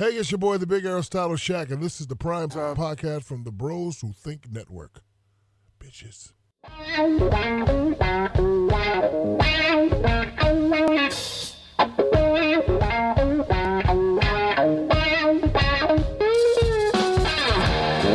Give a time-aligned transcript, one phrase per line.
[0.00, 3.24] Hey, it's your boy, the Big Aristotle Shaq, and this is the Prime Time Podcast
[3.24, 5.02] from the Bros Who Think Network.
[5.78, 6.32] Bitches.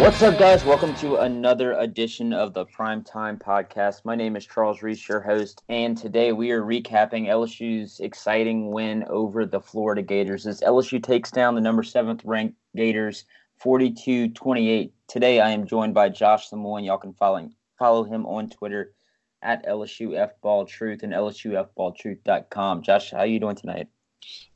[0.06, 0.64] What's up, guys?
[0.64, 4.06] Welcome to another edition of the Prime Time Podcast.
[4.06, 9.04] My name is Charles Reese, your host, and today we are recapping LSU's exciting win
[9.06, 13.26] over the Florida Gators as LSU takes down the number seventh ranked Gators
[13.58, 14.94] 42 28.
[15.08, 16.86] Today I am joined by Josh Samoin.
[16.86, 17.50] Y'all can follow,
[17.80, 18.94] follow him on Twitter
[19.42, 22.84] at LSU Ball Truth and LSUFballtruth.com.
[22.84, 23.88] Josh, how are you doing tonight?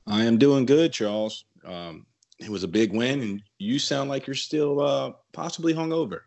[0.06, 1.46] I am doing good, Charles.
[1.66, 2.06] Um,
[2.40, 6.22] it was a big win, and you sound like you're still uh, possibly hungover.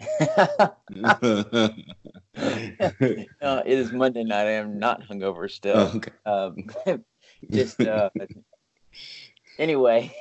[2.36, 4.46] uh, it is Monday night.
[4.46, 5.76] I am not hungover still.
[5.76, 6.12] Oh, okay.
[6.26, 7.04] Um,
[7.50, 8.10] just uh,
[9.58, 10.14] anyway,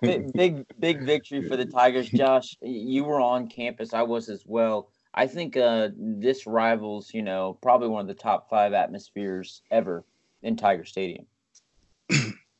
[0.00, 2.08] big big victory for the Tigers.
[2.08, 3.94] Josh, you were on campus.
[3.94, 4.90] I was as well.
[5.16, 10.04] I think uh, this rivals, you know, probably one of the top five atmospheres ever
[10.42, 11.26] in Tiger Stadium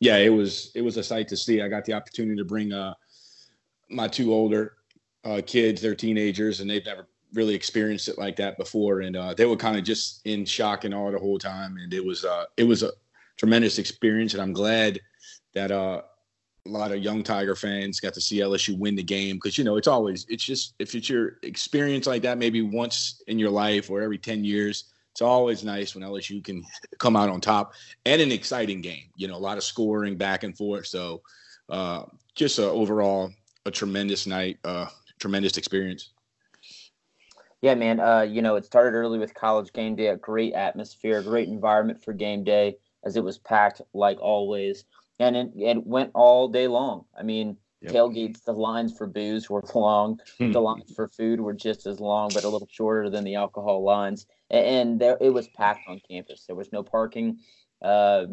[0.04, 1.62] yeah, it was it was a sight to see.
[1.62, 2.92] I got the opportunity to bring uh,
[3.88, 4.74] my two older
[5.24, 5.80] uh, kids.
[5.80, 9.56] They're teenagers, and they've never really experienced it like that before, and uh, they were
[9.56, 11.78] kind of just in shock and awe the whole time.
[11.78, 12.90] And it was uh, it was a
[13.38, 15.00] tremendous experience, and I'm glad
[15.54, 16.02] that uh,
[16.66, 19.64] a lot of young Tiger fans got to see LSU win the game because you
[19.64, 23.50] know it's always it's just if it's your experience like that maybe once in your
[23.50, 26.64] life or every ten years it's always nice when LSU can
[26.98, 29.04] come out on top and an exciting game.
[29.14, 30.88] You know, a lot of scoring back and forth.
[30.88, 31.22] So
[31.68, 33.30] uh, just a, overall
[33.64, 34.86] a tremendous night, uh,
[35.20, 36.10] tremendous experience.
[37.62, 38.00] Yeah, man.
[38.00, 42.02] Uh, you know, it started early with college game day, a great atmosphere, great environment
[42.02, 44.84] for game day as it was packed like always.
[45.20, 47.04] And it, it went all day long.
[47.16, 47.92] I mean, Yep.
[47.92, 50.18] Tailgates, the lines for booze were long.
[50.38, 50.52] the hmm.
[50.54, 54.26] lines for food were just as long, but a little shorter than the alcohol lines.
[54.54, 56.44] And there, it was packed on campus.
[56.46, 57.38] There was no parking.
[57.82, 58.26] Uh,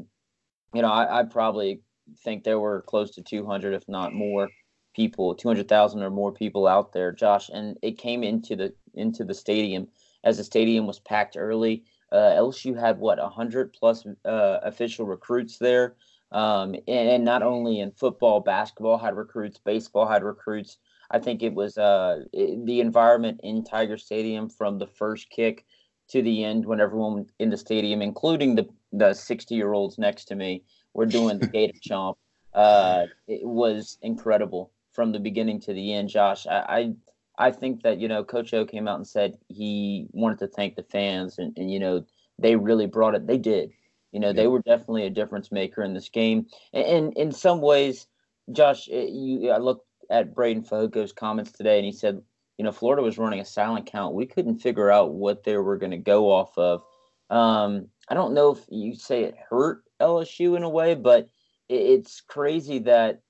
[0.74, 1.82] you know, I, I, probably
[2.24, 4.50] think there were close to 200, if not more,
[4.96, 7.50] people, 200,000 or more people out there, Josh.
[7.50, 9.88] And it came into the into the stadium
[10.24, 11.84] as the stadium was packed early.
[12.12, 15.96] Uh, LSU had what 100 plus uh, official recruits there.
[16.32, 20.78] Um, and, and, not only in football, basketball had recruits, baseball had recruits.
[21.10, 25.66] I think it was uh, it, the environment in Tiger Stadium from the first kick
[26.12, 30.26] to the end when everyone in the stadium, including the the 60 year olds next
[30.26, 30.64] to me,
[30.94, 32.16] were doing the Gator Chomp.
[32.54, 36.10] Uh, it was incredible from the beginning to the end.
[36.10, 36.94] Josh, I,
[37.38, 40.48] I I think that you know Coach O came out and said he wanted to
[40.48, 42.06] thank the fans, and, and you know
[42.38, 43.28] they really brought it.
[43.28, 43.72] They did.
[44.12, 44.34] You know, yeah.
[44.34, 46.48] they were definitely a difference maker in this game.
[46.74, 48.08] And, in some ways,
[48.52, 52.22] Josh, you I looked at Breiden Fehoko's comments today, and he said,
[52.62, 54.14] you know, Florida was running a silent count.
[54.14, 56.84] We couldn't figure out what they were going to go off of.
[57.32, 61.28] Um, I don't know if you say it hurt LSU in a way, but
[61.70, 63.22] it's crazy that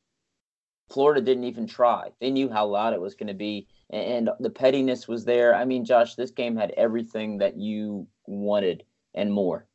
[0.90, 2.10] Florida didn't even try.
[2.20, 5.56] They knew how loud it was going to be, and the pettiness was there.
[5.56, 8.84] I mean, Josh, this game had everything that you wanted
[9.16, 9.66] and more.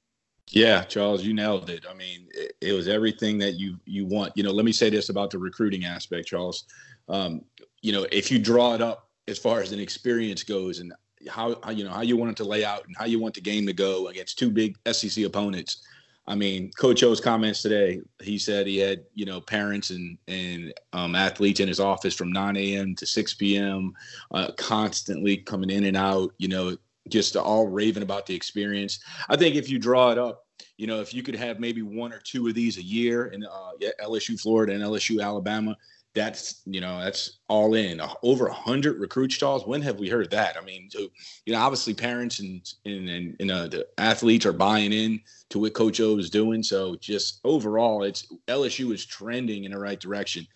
[0.50, 1.86] Yeah, Charles, you nailed it.
[1.90, 4.34] I mean, it, it, was everything that you you want.
[4.36, 6.66] You know, let me say this about the recruiting aspect, Charles.
[7.08, 7.40] Um,
[7.80, 10.92] you know, if you draw it up as far as an experience goes, and
[11.28, 13.34] how, how you know how you want it to lay out and how you want
[13.34, 15.82] the game to go against two big SEC opponents.
[16.28, 18.00] I mean, Coach O's comments today.
[18.20, 22.32] He said he had you know parents and and um, athletes in his office from
[22.32, 22.94] 9 a.m.
[22.96, 23.92] to 6 p.m.
[24.32, 26.32] Uh, constantly coming in and out.
[26.38, 26.76] You know,
[27.08, 29.00] just all raving about the experience.
[29.28, 32.12] I think if you draw it up, you know, if you could have maybe one
[32.12, 33.70] or two of these a year in uh,
[34.02, 35.76] LSU Florida and LSU Alabama,
[36.16, 39.66] that's you know that's all in over a hundred recruit stalls.
[39.66, 40.56] When have we heard that?
[40.60, 41.06] I mean, so
[41.44, 45.60] you know, obviously parents and and and, and uh, the athletes are buying in to
[45.60, 46.62] what Coach O is doing.
[46.62, 50.46] So just overall, it's LSU is trending in the right direction.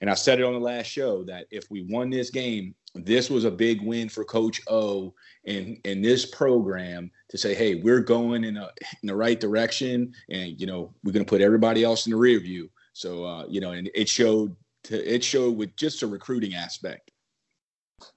[0.00, 3.28] And I said it on the last show that if we won this game, this
[3.28, 5.12] was a big win for Coach O
[5.44, 8.70] and in this program to say, hey, we're going in a
[9.02, 12.16] in the right direction, and you know we're going to put everybody else in the
[12.16, 12.70] rear view.
[12.92, 14.54] So uh, you know, and it showed
[14.84, 17.10] to, it showed with just a recruiting aspect.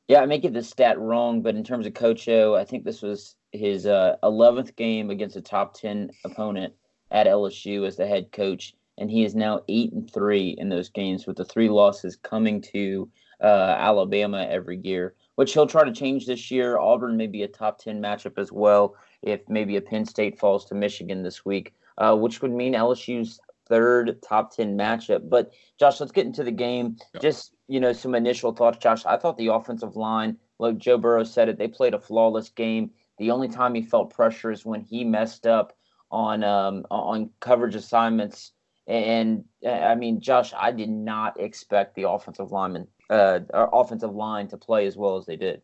[0.07, 2.83] Yeah, I may get the stat wrong, but in terms of Coach O, I think
[2.83, 6.73] this was his uh, 11th game against a top 10 opponent
[7.11, 10.89] at LSU as the head coach, and he is now eight and three in those
[10.89, 13.09] games, with the three losses coming to
[13.41, 16.77] uh, Alabama every year, which he'll try to change this year.
[16.77, 20.65] Auburn may be a top 10 matchup as well if maybe a Penn State falls
[20.65, 23.39] to Michigan this week, uh, which would mean LSU's
[23.71, 25.29] third top 10 matchup.
[25.29, 26.97] But Josh, let's get into the game.
[27.13, 27.23] Yep.
[27.23, 29.05] Just, you know, some initial thoughts, Josh.
[29.05, 32.91] I thought the offensive line, like Joe Burrow said it, they played a flawless game.
[33.17, 35.73] The only time he felt pressure is when he messed up
[36.11, 38.51] on um, on coverage assignments.
[38.87, 44.57] And I mean, Josh, I did not expect the offensive lineman, uh, offensive line to
[44.57, 45.61] play as well as they did.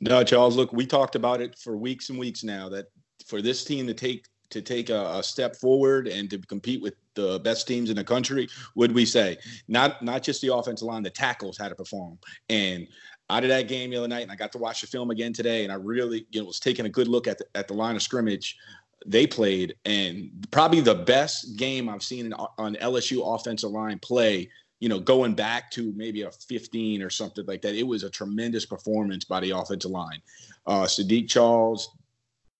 [0.00, 0.56] No, Charles.
[0.56, 2.68] Look, we talked about it for weeks and weeks now.
[2.70, 2.86] That
[3.26, 6.94] for this team to take to take a, a, step forward and to compete with
[7.14, 9.36] the best teams in the country, would we say
[9.68, 12.18] not not just the offensive line, the tackles had to perform.
[12.48, 12.86] And
[13.28, 15.32] out of that game the other night, and I got to watch the film again
[15.32, 17.74] today, and I really you know was taking a good look at the, at the
[17.74, 18.56] line of scrimmage
[19.04, 24.50] they played, and probably the best game I've seen on LSU offensive line play.
[24.80, 28.10] You know, going back to maybe a 15 or something like that, it was a
[28.10, 30.20] tremendous performance by the offensive line.
[30.66, 31.96] Uh, Saahdiq Charles,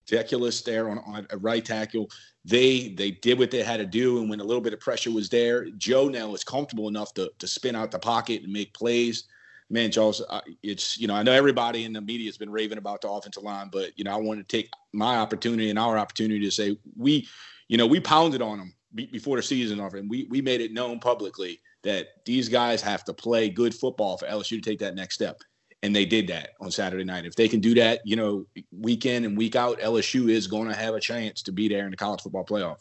[0.06, 2.10] Deculus there on, on a right tackle.
[2.44, 5.10] They they did what they had to do, and when a little bit of pressure
[5.10, 8.72] was there, Joe now is comfortable enough to to spin out the pocket and make
[8.72, 9.24] plays.
[9.68, 10.22] Man, Charles,
[10.62, 13.42] it's you know I know everybody in the media has been raving about the offensive
[13.42, 16.78] line, but you know I want to take my opportunity and our opportunity to say
[16.96, 17.26] we,
[17.68, 20.72] you know, we pounded on them before the season over, and we we made it
[20.72, 24.94] known publicly that these guys have to play good football for LSU to take that
[24.94, 25.42] next step
[25.82, 27.26] and they did that on Saturday night.
[27.26, 30.68] If they can do that, you know, week in and week out, LSU is going
[30.68, 32.80] to have a chance to be there in the college football playoff.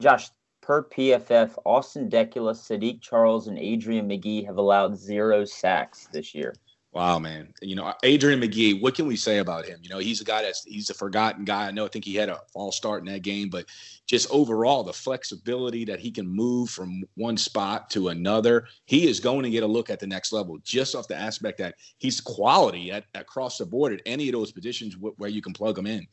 [0.00, 0.30] Josh,
[0.60, 6.54] per PFF, Austin Deculus, Saahdiq Charles, and Adrian Magee have allowed zero sacks this year.
[6.92, 7.54] Wow, man.
[7.62, 9.78] You know, Adrian Magee, what can we say about him?
[9.82, 11.66] You know, he's a guy that's he's a forgotten guy.
[11.66, 13.64] I know I think he had a false start in that game, but
[14.06, 19.20] just overall, the flexibility that he can move from one spot to another, he is
[19.20, 22.20] going to get a look at the next level just off the aspect that he's
[22.20, 25.86] quality at, across the board at any of those positions where you can plug him
[25.86, 26.06] in.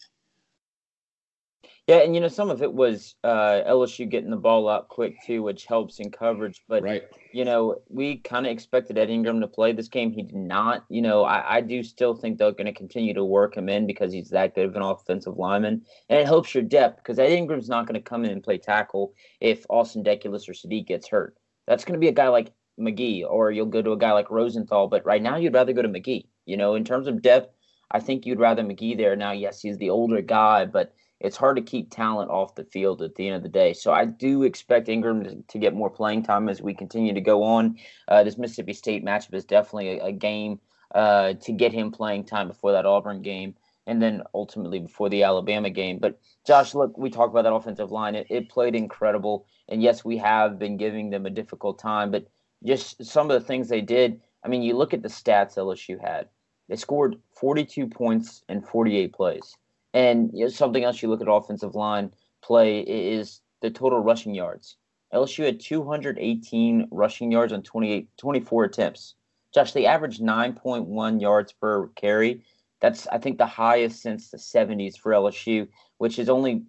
[1.89, 5.15] Yeah, and you know some of it was uh, LSU getting the ball out quick
[5.25, 6.61] too, which helps in coverage.
[6.67, 7.01] But right.
[7.33, 10.11] you know, we kind of expected Ed Ingram to play this game.
[10.11, 10.85] He did not.
[10.89, 13.87] You know, I, I do still think they're going to continue to work him in
[13.87, 17.31] because he's that good of an offensive lineman, and it helps your depth because Ed
[17.31, 21.07] Ingram's not going to come in and play tackle if Austin Deculus or Saahdiq gets
[21.07, 21.37] hurt.
[21.65, 24.29] That's going to be a guy like Magee, or you'll go to a guy like
[24.29, 24.89] Rosenthal.
[24.89, 26.29] But right now, you'd rather go to Magee.
[26.45, 27.51] You know, in terms of depth,
[27.89, 29.15] I think you'd rather Magee there.
[29.15, 33.01] Now, yes, he's the older guy, but it's hard to keep talent off the field
[33.01, 33.73] at the end of the day.
[33.73, 37.21] So I do expect Ingram to, to get more playing time as we continue to
[37.21, 37.77] go on.
[38.07, 40.59] Uh, this Mississippi State matchup is definitely a, a game
[40.95, 43.55] uh, to get him playing time before that Auburn game
[43.85, 45.97] and then ultimately before the Alabama game.
[45.97, 48.15] But Josh, look, we talked about that offensive line.
[48.15, 49.45] It, it played incredible.
[49.67, 52.27] And yes, we have been giving them a difficult time, but
[52.63, 54.21] just some of the things they did.
[54.43, 56.29] I mean, you look at the stats LSU had.
[56.69, 59.57] They scored 42 points in 48 plays.
[59.93, 64.35] And you know, something else you look at offensive line play is the total rushing
[64.35, 64.77] yards.
[65.13, 69.15] LSU had 218 rushing yards on 28, 24 attempts.
[69.53, 72.43] Josh, they averaged 9.1 yards per carry.
[72.79, 76.63] That's, I think, the highest since the 70s for LSU, which is only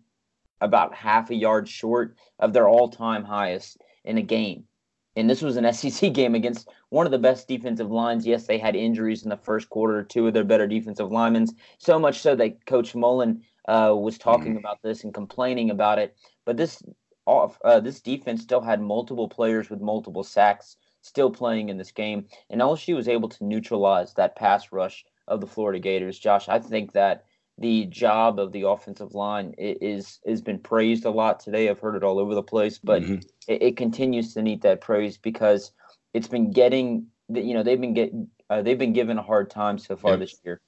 [0.63, 4.65] about half a yard short of their all time highest in a game
[5.21, 8.27] and this was an SEC game against one of the best defensive lines.
[8.27, 11.47] Yes, they had injuries in the first quarter, two of their better defensive linemen,
[11.79, 14.59] so much so that Coach Mullen uh, was talking mm.
[14.59, 16.17] about this and complaining about it.
[16.45, 16.83] But this
[17.27, 21.93] off, uh, this defense still had multiple players with multiple sacks still playing in this
[21.93, 26.19] game, and LSU was able to neutralize that pass rush of the Florida Gators.
[26.19, 27.25] Josh, I think that
[27.61, 31.69] the job of the offensive line is has been praised a lot today.
[31.69, 33.17] I've heard it all over the place, but mm-hmm.
[33.47, 35.73] it, it, continues to need that praise because
[36.15, 39.79] it's been getting you know they've been getting uh, they've been given a hard time
[39.79, 40.61] so far this year,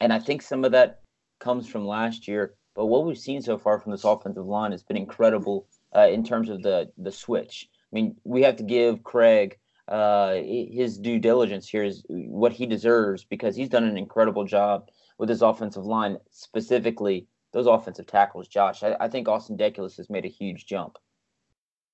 [0.00, 1.00] and I think some of that
[1.40, 2.54] comes from last year.
[2.74, 6.24] But what we've seen so far from this offensive line has been incredible uh, in
[6.24, 7.68] terms of the the switch.
[7.92, 9.54] I mean, we have to give Cregg
[9.88, 14.88] uh, his due diligence here is what he deserves because he's done an incredible job
[15.18, 18.48] with his offensive line, specifically those offensive tackles.
[18.48, 20.98] Josh, I, I think Austin Deculus has made a huge jump.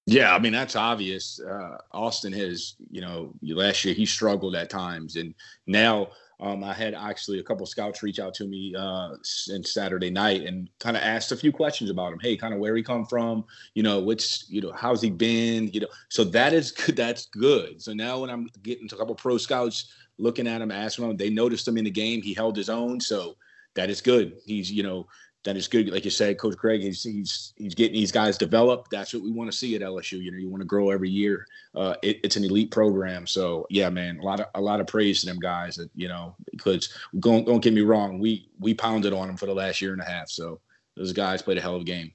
[0.06, 1.38] Yeah, I mean that's obvious.
[1.38, 5.34] Uh, Austin has, you know, last year he struggled at times, and
[5.66, 6.08] now
[6.40, 10.44] um, I had actually a couple scouts reach out to me uh, since Saturday night
[10.44, 12.20] and kind of asked a few questions about him.
[12.20, 13.44] Hey, kind of where he come from,
[13.74, 15.88] you know, what's, you know, how's he been, you know.
[16.08, 16.96] So that is good.
[16.96, 17.82] That's good.
[17.82, 21.16] So now when I'm getting to a couple pro scouts looking at him, asking him,
[21.16, 22.22] they noticed him in the game.
[22.22, 23.00] He held his own.
[23.00, 23.36] So
[23.74, 24.36] that is good.
[24.44, 25.06] He's, you know,
[25.44, 25.88] that is good.
[25.90, 28.90] Like you said, Coach Cregg, he's he's he's getting these guys developed.
[28.90, 30.20] That's what we want to see at LSU.
[30.20, 31.46] You know, you want to grow every year.
[31.74, 33.26] Uh, it, it's an elite program.
[33.26, 35.76] So yeah, man, a lot of a lot of praise to them guys.
[35.76, 39.46] That you know, because don't don't get me wrong, we we pounded on them for
[39.46, 40.28] the last year and a half.
[40.28, 40.60] So
[40.96, 42.12] those guys played a hell of a game.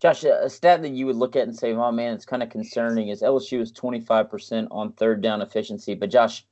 [0.00, 2.48] Josh, a stat that you would look at and say, "Oh man, it's kind of
[2.48, 6.46] concerning," is LSU is 25% on third down efficiency, but Josh,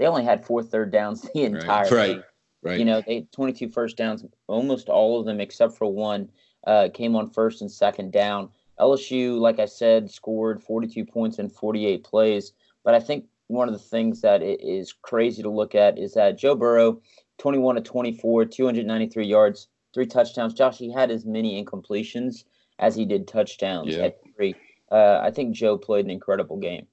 [0.00, 1.92] they only had four third downs the entire right.
[1.92, 2.06] Right.
[2.14, 2.22] game.
[2.62, 2.78] Right.
[2.78, 4.24] You know, they had 22 first downs.
[4.48, 6.28] Almost all of them, except for one,
[6.66, 8.48] uh, came on first and second down.
[8.78, 12.52] LSU, like I said, scored 42 points in 48 plays.
[12.82, 16.38] But I think one of the things that is crazy to look at is that
[16.38, 17.00] Joe Burrow,
[17.38, 20.54] 21 to 24, 293 yards, three touchdowns.
[20.54, 22.44] Josh, he had as many incompletions
[22.78, 24.04] as he did touchdowns Yeah.
[24.04, 24.54] at three.
[24.90, 26.86] Uh, I think Joe played an incredible game.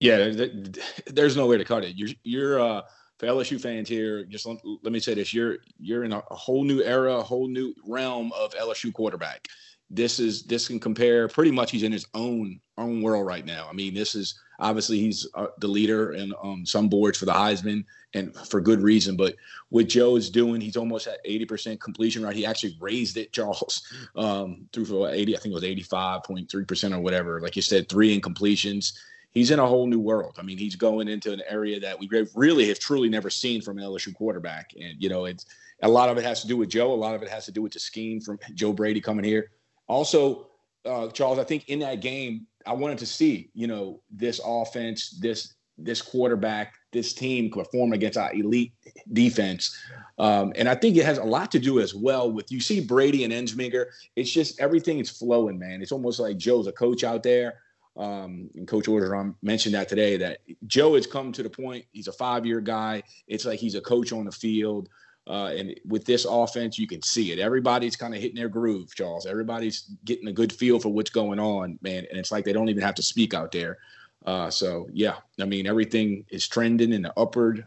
[0.00, 1.96] Yeah, th- th- there's no way to cut it.
[1.96, 2.82] You're you're uh
[3.18, 6.64] for LSU fans here, just let, let me say this: you're you're in a, whole
[6.64, 9.48] new era, a whole new realm of LSU quarterback.
[9.90, 11.70] This is this can compare pretty much.
[11.70, 13.66] He's in his own own world right now.
[13.68, 17.32] I mean, this is obviously he's uh, the leader in um, some boards for the
[17.32, 19.16] Heisman, and for good reason.
[19.16, 19.34] But
[19.70, 22.36] what Joe is doing, he's almost at 80% completion right.
[22.36, 23.82] He actually raised it, Charles,
[24.14, 25.36] um, through for 80.
[25.36, 27.40] I think it was 85.3 percent or whatever.
[27.40, 28.92] Like you said, three incompletions
[29.38, 30.36] he's in a whole new world.
[30.38, 33.78] I mean, he's going into an area that we really have truly never seen from
[33.78, 34.72] an LSU quarterback.
[34.80, 35.46] And, you know, it's
[35.82, 36.92] a lot of it has to do with Joe.
[36.92, 39.52] A lot of it has to do with the scheme from Joe Brady coming here.
[39.86, 40.48] Also,
[40.84, 45.16] uh, Charles, I think in that game, I wanted to see, you know, this offense,
[45.20, 48.72] this this quarterback, this team perform against our elite
[49.12, 49.78] defense.
[50.18, 52.80] Um, and I think it has a lot to do as well with you see
[52.80, 53.86] Brady and Ensminger.
[54.16, 55.80] It's just everything is flowing, man.
[55.80, 57.60] It's almost like Joe's a coach out there.
[57.98, 61.84] Um, and Coach Orgeron mentioned that today that Joe has come to the point.
[61.92, 63.02] He's a five-year guy.
[63.26, 64.88] It's like he's a coach on the field.
[65.26, 67.38] Uh, and with this offense, you can see it.
[67.38, 69.26] Everybody's kind of hitting their groove, Charles.
[69.26, 72.06] Everybody's getting a good feel for what's going on, man.
[72.08, 73.76] And it's like they don't even have to speak out there.
[74.24, 77.66] Uh, so yeah, I mean everything is trending in the upward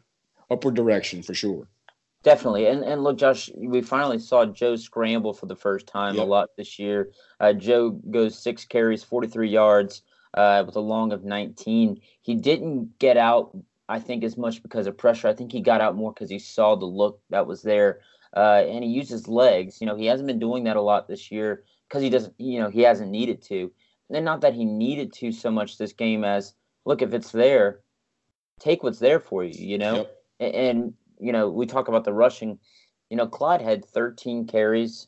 [0.49, 1.67] upward direction for sure.
[2.23, 6.23] Definitely, and and look, Josh, we finally saw Joe scramble for the first time Yep.
[6.23, 7.09] a lot this year.
[7.39, 11.99] Uh, Joe goes six carries, 43 yards, uh, with a long of 19.
[12.21, 13.57] He didn't get out,
[13.89, 15.27] I think, as much because of pressure.
[15.27, 18.01] I think he got out more because he saw the look that was there,
[18.35, 19.79] uh, and he used his legs.
[19.81, 22.33] You know, he hasn't been doing that a lot this year because he doesn't.
[22.37, 23.71] You know, he hasn't needed to,
[24.09, 26.53] and not that he needed to so much this game as
[26.85, 27.81] look if it's there,
[28.59, 29.65] take what's there for you.
[29.65, 29.95] You know.
[29.95, 30.17] Yep.
[30.41, 32.57] A- and you know we talk about the rushing
[33.09, 35.07] you know clyde had 13 carries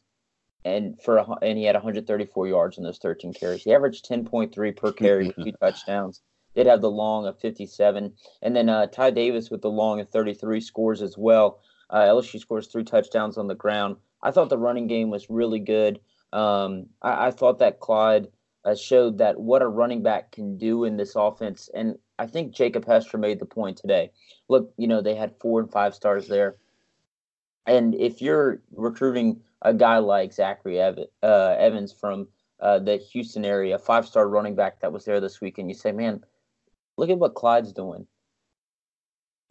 [0.66, 3.64] and for a, and he had 134 yards in those 13 carries.
[3.64, 6.22] He averaged 10.3 per carry with two touchdowns.
[6.56, 10.10] Did have the long of 57 and then uh, ty davis with the long of
[10.10, 11.60] 33 scores as well.
[11.90, 13.98] Uh, lsu scores three touchdowns on the ground.
[14.22, 16.00] I thought the running game was really good.
[16.32, 18.28] Um, I, I thought that clyde
[18.66, 21.70] uh, showed that what a running back can do in this offense.
[21.74, 24.12] And i think jacob hester made the point today.
[24.48, 26.58] Look, you know, they had four and five stars there.
[27.66, 32.28] And if you're recruiting a guy like Zachary Ev- uh, Evans from
[32.60, 35.74] uh, the Houston area, five star running back that was there this week, and you
[35.74, 36.22] say, man,
[36.98, 38.06] look at what Clyde's doing.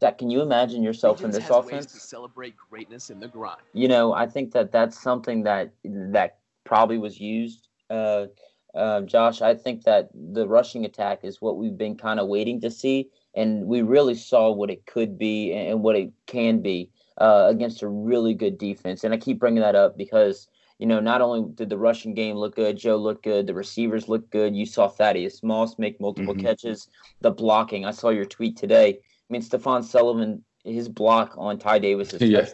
[0.01, 2.03] Zach, can you imagine yourself in this ways to offense?
[2.03, 3.61] celebrate greatness in the grind.
[3.73, 7.69] You know, I think that that's something that that probably was used.
[7.89, 8.27] Uh,
[8.75, 12.61] uh, Josh, I think that the rushing attack is what we've been kind of waiting
[12.63, 16.91] to see, and we really saw what it could be and what it can be
[17.19, 19.05] uh, against a really good defense.
[19.05, 22.37] And I keep bringing that up because you know not only did the rushing game
[22.37, 24.55] look good, Joe looked good, the receivers looked good.
[24.57, 26.41] You saw Thaddeus Moss make multiple Mhm.
[26.43, 26.89] catches.
[27.21, 28.99] The blocking, I saw your tweet today.
[28.99, 32.47] I mean, Stephon Sullivan, his block on Ty Davis is Yeah.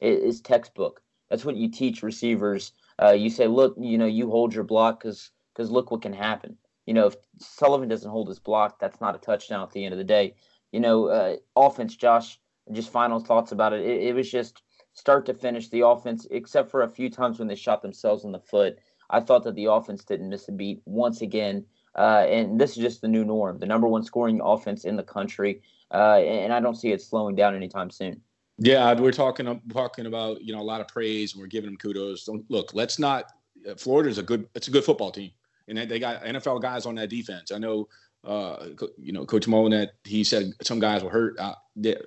[0.00, 1.02] is textbook.
[1.28, 2.72] That's what you teach receivers.
[3.00, 6.12] Uh, you say, look, you know, you hold your block because because look what can
[6.12, 6.56] happen.
[6.86, 9.92] You know, if Sullivan doesn't hold his block, that's not a touchdown at the end
[9.92, 10.34] of the day.
[10.72, 12.40] You know, uh, offense, Josh.
[12.72, 13.80] Just final thoughts about it.
[13.82, 14.02] it.
[14.08, 14.62] It was just
[14.92, 18.32] start to finish the offense, except for a few times when they shot themselves in
[18.32, 18.78] the foot.
[19.08, 21.64] I thought that the offense didn't miss a beat once again.
[21.96, 25.02] Uh, and this is just the new norm, the number one scoring offense in the
[25.02, 25.62] country.
[25.92, 28.20] Uh, and I don't see it slowing down anytime soon.
[28.58, 31.78] Yeah, we're talking talking about you know a lot of praise and we're giving them
[31.78, 32.24] kudos.
[32.26, 32.74] Don't look.
[32.74, 33.24] Let's not.
[33.68, 34.46] uh, Florida's a good.
[34.54, 35.30] It's a good football team,
[35.66, 37.50] and they- they got NFL guys on that defense.
[37.52, 37.88] I know.
[38.24, 41.38] Uh, you know, Coach Mullen that he said some guys were hurt.
[41.38, 41.54] Uh,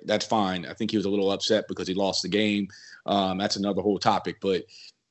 [0.04, 0.64] that's fine.
[0.66, 2.68] I think he was a little upset because he lost the game.
[3.06, 4.64] Um, that's another whole topic, but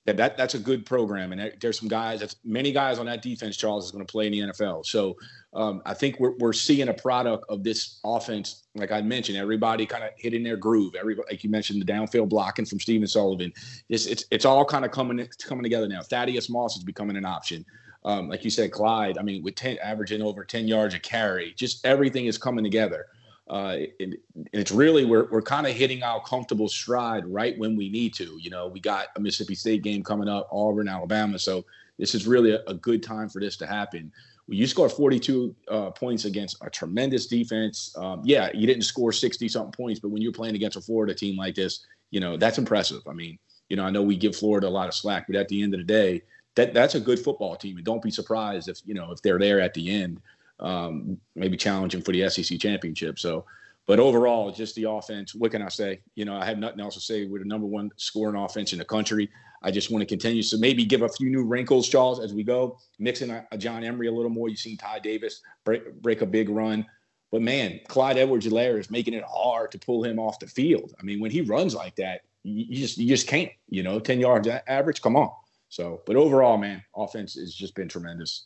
[0.05, 2.19] that, that that's a good program, and there- there's some guys.
[2.19, 3.55] That's many guys on that defense.
[3.55, 4.86] Charles is going to play in the NFL.
[4.86, 5.15] So
[5.53, 8.63] um, I think we're we're seeing a product of this offense.
[8.75, 10.95] Like I mentioned, everybody kind of hitting their groove.
[10.95, 13.53] Everybody, like you mentioned, the downfield blocking from Steven Sullivan.
[13.88, 16.01] It's it's it's all kind of coming coming together now.
[16.01, 17.65] Thaddeus Moss is becoming an option.
[18.05, 19.17] Um, like you said, Clyde.
[19.17, 23.07] I mean, with ten averaging over ten yards a carry, just everything is coming together.
[23.50, 24.15] Uh, and,
[24.53, 28.38] it's really we're we're kind of hitting our comfortable stride right when we need to.
[28.39, 31.65] You know, we got a Mississippi State game coming up, Auburn, Alabama, so
[32.00, 34.12] this is really a, a good time for this to happen.
[34.48, 37.95] You scored 42 uh, points against a tremendous defense.
[37.98, 41.13] Um, yeah, you didn't score 60 something points, but when you're playing against a Florida
[41.13, 43.01] team like this, you know that's impressive.
[43.07, 43.38] I mean,
[43.69, 45.74] you know, I know we give Florida a lot of slack, but at the end
[45.74, 46.22] of the day,
[46.55, 49.39] that that's a good football team, and don't be surprised if you know if they're
[49.39, 50.22] there at the end,
[50.60, 53.19] um, maybe challenging for the SEC championship.
[53.19, 53.45] So,
[53.86, 55.33] but overall, just the offense.
[55.33, 56.01] What can I say?
[56.15, 57.25] You know, I have nothing else to say.
[57.25, 59.29] We're the number one scoring offense in the country.
[59.63, 60.43] I just want to continue.
[60.43, 63.83] So maybe give a few new wrinkles, Charles, as we go, mixing a, a John
[63.83, 64.50] Emery a little more.
[64.50, 66.86] You've seen Ty Davis break, break a big run.
[67.31, 70.93] But man, Clyde Edwards-Helaire is making it hard to pull him off the field.
[71.00, 73.50] I mean, when he runs like that, you, just you just can't.
[73.69, 75.01] You know, ten yards average.
[75.01, 75.31] Come on.
[75.74, 78.46] So, but overall, man, offense has just been tremendous.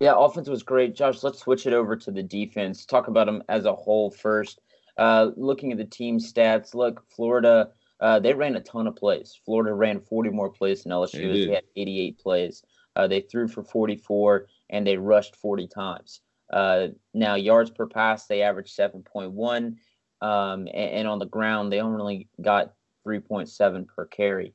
[0.00, 0.94] Yeah, offense was great.
[0.94, 2.84] Josh, let's switch it over to the defense.
[2.84, 4.60] Talk about them as a whole first.
[4.98, 9.40] Uh, looking at the team stats, look, Florida, uh, they ran a ton of plays.
[9.46, 11.32] Florida ran 40 more plays than LSU.
[11.32, 12.62] They, they had 88 plays.
[12.96, 16.20] Uh, they threw for 44 and they rushed 40 times.
[16.52, 19.76] Uh, now, yards per pass, they averaged 7.1.
[20.20, 22.74] Um, and, and, on the ground, they only got
[23.06, 24.52] 3.7 per carry.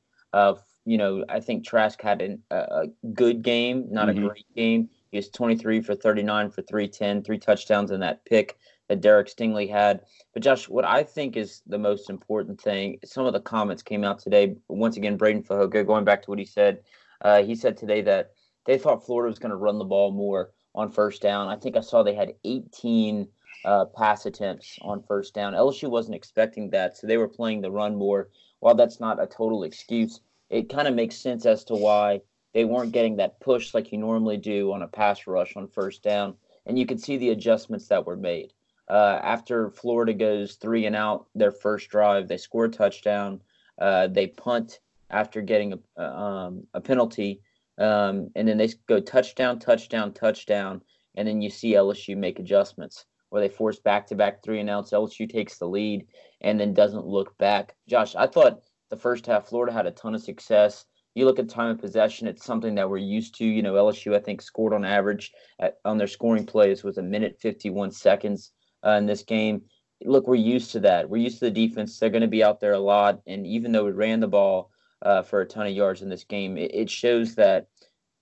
[0.87, 4.23] You know, I think Trask had an, a good game, not mm-hmm.
[4.23, 4.89] a great game.
[5.11, 9.69] He was 23 for 39 for 310, three touchdowns in that pick that Derek Stingley
[9.69, 10.01] had.
[10.33, 14.03] But Josh, what I think is the most important thing, some of the comments came
[14.03, 14.55] out today.
[14.69, 16.79] Once again, Breiden Fehoko, going back to what he said,
[17.21, 18.31] uh, he said today that
[18.65, 21.47] they thought Florida was going to run the ball more on first down.
[21.47, 23.27] I think I saw they had 18
[23.65, 25.53] uh, pass attempts on first down.
[25.53, 28.29] LSU wasn't expecting that, so they were playing the run more.
[28.59, 32.21] While that's not a total excuse, it kind of makes sense as to why
[32.53, 36.03] they weren't getting that push like you normally do on a pass rush on first
[36.03, 36.35] down.
[36.65, 38.53] And you can see the adjustments that were made.
[38.89, 43.41] Uh, after Florida goes three and out their first drive, they score a touchdown.
[43.79, 47.41] Uh, they punt after getting a, um, a penalty.
[47.77, 50.81] Um, and then they go touchdown, touchdown, touchdown.
[51.15, 54.69] And then you see LSU make adjustments where they force back to back three and
[54.69, 54.91] outs.
[54.91, 56.07] LSU takes the lead
[56.41, 57.75] and then doesn't look back.
[57.87, 60.85] Josh, I thought the first half, Florida had a ton of success.
[61.15, 63.45] You look at time of possession; it's something that we're used to.
[63.45, 67.03] You know, LSU I think scored on average at, on their scoring plays was a
[67.03, 68.51] minute fifty-one seconds
[68.85, 69.63] uh, in this game.
[70.03, 71.09] Look, we're used to that.
[71.09, 71.97] We're used to the defense.
[71.97, 74.69] They're going to be out there a lot, and even though we ran the ball
[75.01, 77.67] uh, for a ton of yards in this game, it, it shows that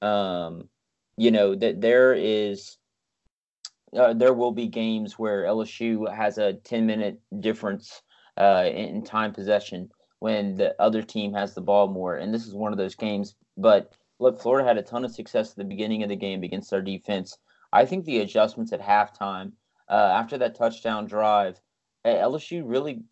[0.01, 0.69] um,
[1.17, 2.77] you know that there is
[3.97, 8.01] uh, there will be games where LSU has a 10 minute difference
[8.37, 12.15] uh, in time possession when the other team has the ball more.
[12.15, 13.35] And this is one of those games.
[13.57, 16.73] But look, Florida had a ton of success at the beginning of the game against
[16.73, 17.37] our defense.
[17.73, 19.51] I think the adjustments at halftime,
[19.89, 21.59] uh, after that touchdown drive,
[22.05, 23.03] LSU really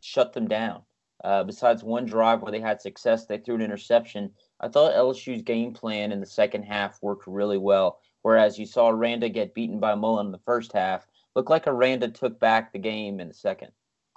[0.00, 0.82] shut them down.
[1.24, 4.30] Uh, besides one drive where they had success, they threw an interception.
[4.60, 8.00] I thought LSU's game plan in the second half worked really well.
[8.22, 12.08] Whereas you saw Aranda get beaten by Mullen in the first half, looked like Aranda
[12.08, 13.72] took back the game in the second.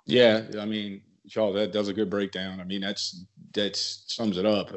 [0.06, 2.60] Yeah, I mean, Charles, that does a good breakdown.
[2.60, 4.72] I mean, that's that sums it up.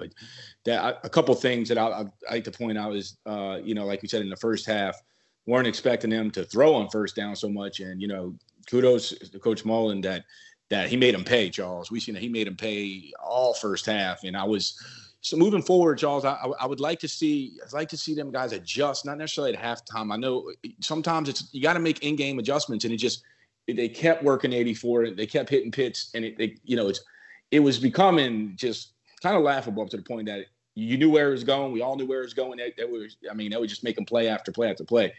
[0.65, 3.87] That a couple things that I, I, like to point out is, uh, you know,
[3.87, 5.01] like you said in the first half,
[5.47, 8.35] weren't expecting them to throw on first down so much, and you know,
[8.69, 10.25] kudos to Coach Mullen that
[10.71, 11.51] that he made him pay.
[11.51, 14.81] Charles, we seen that he made him pay all first half, and I was.
[15.21, 18.31] So moving forward, Charles, I, I would like to see I'd like to see them
[18.31, 20.13] guys adjust, not necessarily at halftime.
[20.13, 23.25] I know sometimes it's you got to make in-game adjustments, and it just
[23.77, 27.01] they kept working 84 they kept hitting pits and it, they, you know it's
[27.51, 31.29] it was becoming just kind of laughable up to the point that you knew where
[31.29, 33.51] it was going we all knew where it was going they, they were i mean
[33.51, 35.13] they were just making play after play after play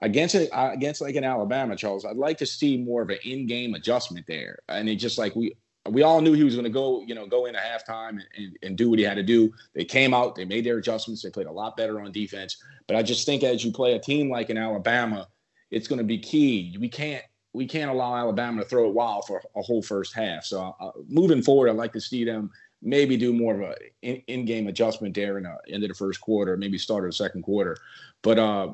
[0.00, 3.74] against it against like in alabama charles i'd like to see more of an in-game
[3.74, 5.54] adjustment there and it just like we
[5.90, 8.58] we all knew he was going to go, you know, go into halftime and, and,
[8.62, 9.52] and, do what he had to do.
[9.74, 12.62] They came out, they made their adjustments, they played a lot better on defense.
[12.86, 15.26] But I just think as you play a team like in Alabama,
[15.70, 16.76] it's going to be key.
[16.78, 20.44] We can't we can't allow Alabama to throw it wild for a whole first half.
[20.44, 24.22] So uh, moving forward, I'd like to see them maybe do more of a in,
[24.26, 27.42] in-game adjustment there in the end of the first quarter, maybe start of the second
[27.42, 27.76] quarter.
[28.22, 28.72] But uh,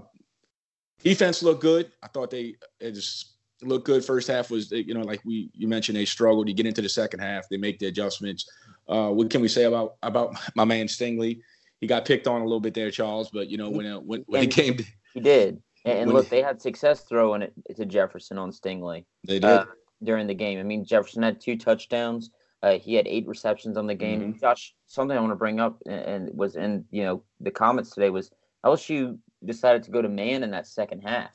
[1.02, 1.92] defense looked good.
[2.02, 4.04] I thought they it just looked good.
[4.04, 6.48] First half was you know like we you mentioned they struggled.
[6.48, 8.48] You get into the second half, they make the adjustments.
[8.88, 11.40] Uh, what can we say about about my man Stingley?
[11.80, 13.30] He got picked on a little bit there, Charles.
[13.30, 14.78] But you know when uh, when when he came,
[15.14, 15.62] he did.
[15.88, 19.04] And, and look, they had success throwing it to Jefferson on Stingley.
[19.24, 19.66] They did uh,
[20.02, 20.58] during the game.
[20.58, 22.30] I mean, Jefferson had two touchdowns.
[22.62, 24.20] Uh, he had eight receptions on the game.
[24.20, 24.38] Mm-hmm.
[24.40, 27.90] Josh, something I want to bring up and, and, was in you know the comments
[27.90, 28.30] today was
[28.66, 31.30] LSU decided to go to man in that second half,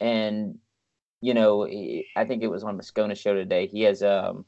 [0.00, 0.58] and
[1.20, 1.66] you know,
[2.16, 3.66] I think it was on Moscona show today.
[3.66, 4.44] He has um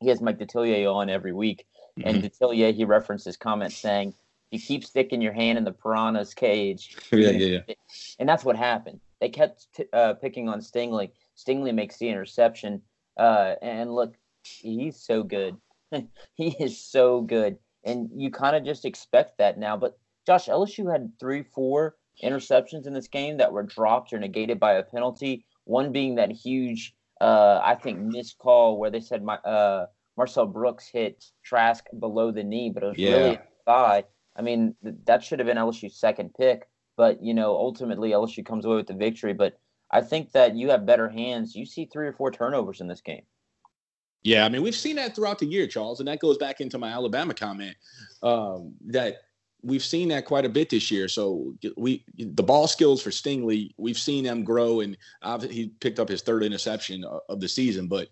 [0.00, 1.66] he has Mike Detillier on every week,
[1.98, 2.08] mm-hmm.
[2.08, 4.14] and Detillier he referenced his comment saying,
[4.50, 7.74] "You keep sticking your hand in the piranha's cage." yeah, yeah, yeah.
[8.18, 9.00] And that's what happened.
[9.20, 11.10] They kept t- uh, picking on Stingley.
[11.36, 12.82] Stingley makes the interception,
[13.16, 15.56] uh, and look, he's so good.
[16.34, 19.76] he is so good, and you kind of just expect that now.
[19.76, 24.58] But Josh LSU had three, four interceptions in this game that were dropped or negated
[24.58, 25.44] by a penalty.
[25.64, 30.46] One being that huge, uh, I think, missed call where they said my uh, Marcel
[30.46, 33.16] Brooks hit Trask below the knee, but it was yeah.
[33.16, 34.04] really thigh.
[34.36, 38.44] I mean, th- that should have been LSU's second pick, but you know, ultimately LSU
[38.44, 39.32] comes away with the victory.
[39.32, 39.58] But
[39.90, 41.54] I think that you have better hands.
[41.54, 43.22] You see three or four turnovers in this game.
[44.22, 46.78] Yeah, I mean, we've seen that throughout the year, Charles, and that goes back into
[46.78, 47.76] my Alabama comment
[48.24, 49.18] um, that
[49.62, 51.08] we've seen that quite a bit this year.
[51.08, 54.96] So we the ball skills for Stingley, we've seen them grow, and
[55.48, 57.86] he picked up his third interception of the season.
[57.86, 58.08] But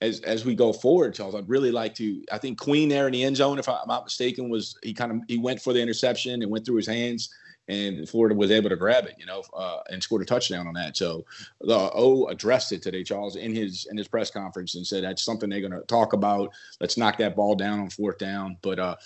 [0.00, 2.22] as as we go forward, Charles, I'd really like to.
[2.30, 5.10] I think Queen there in the end zone, if I'm not mistaken, was he kind
[5.12, 7.30] of he went for the interception and went through his hands,
[7.66, 10.74] and Florida was able to grab it, you know, uh, and scored a touchdown on
[10.74, 10.96] that.
[10.96, 11.24] So
[11.60, 15.24] the O addressed it today, Charles, in his in his press conference, and said that's
[15.24, 16.52] something they're going to talk about.
[16.80, 18.78] Let's knock that ball down on fourth down, but.
[18.78, 18.96] uh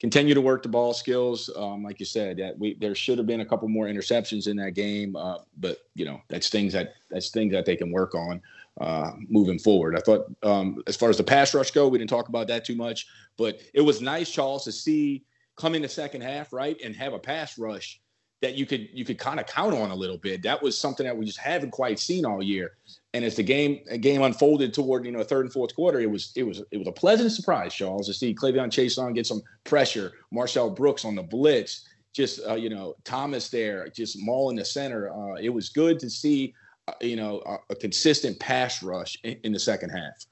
[0.00, 1.50] continue to work the ball skills.
[1.54, 4.56] Um, like you said, that we there should have been a couple more interceptions in
[4.56, 8.14] that game, uh, but you know that's things that that's things that they can work
[8.14, 8.40] on
[8.80, 9.96] uh, moving forward.
[9.96, 12.64] I thought um, as far as the pass rush go, we didn't talk about that
[12.64, 15.24] too much, but it was nice, Charles, to see
[15.56, 18.00] come in the second half right and have a pass rush
[18.40, 20.42] that you could you could kind of count on a little bit.
[20.42, 22.72] That was something that we just haven't quite seen all year.
[23.12, 26.32] And as the game game unfolded toward you know third and fourth quarter, it was
[26.36, 30.12] it was it was a pleasant surprise, Charles, to see K'Lavon Chaisson get some pressure,
[30.32, 35.10] Marcel Brooks on the blitz, just uh, you know Thomas there, just mauling the center.
[35.10, 36.54] Uh, it was good to see
[37.00, 40.26] you know a, a, consistent pass rush in, in, the second half.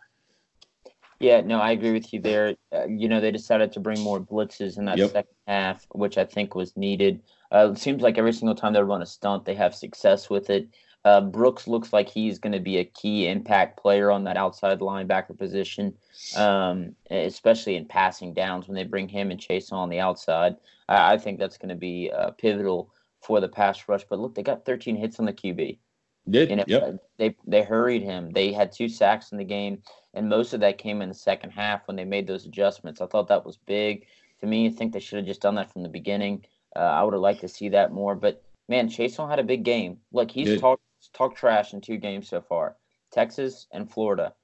[1.20, 2.54] Yeah, no, I agree with you there.
[2.72, 5.10] Uh, you know, they decided to bring more blitzes in that yep.
[5.10, 7.22] second half, which I think was needed.
[7.52, 10.48] Uh, it seems like every single time they run a stunt, they have success with
[10.48, 10.68] it.
[11.04, 14.80] Uh, Brooks looks like he's going to be a key impact player on that outside
[14.80, 15.94] linebacker position,
[16.36, 20.56] um, especially in passing downs when they bring him and Chase on the outside.
[20.88, 22.90] I, I think that's going to be uh, pivotal
[23.22, 24.04] for the pass rush.
[24.08, 25.78] But look, they got 13 hits on the QB.
[26.30, 27.04] Did you know, yep.
[27.16, 28.30] they they hurried him.
[28.30, 29.82] They had two sacks in the game,
[30.14, 33.00] and most of that came in the second half when they made those adjustments.
[33.00, 34.06] I thought that was big.
[34.40, 36.44] To me, I think they should have just done that from the beginning.
[36.76, 38.14] Uh, I would have liked to see that more.
[38.14, 39.98] But man, Chaisson had a big game.
[40.12, 42.76] Look, he's talked talk trash in two games so far,
[43.12, 44.34] Texas and Florida.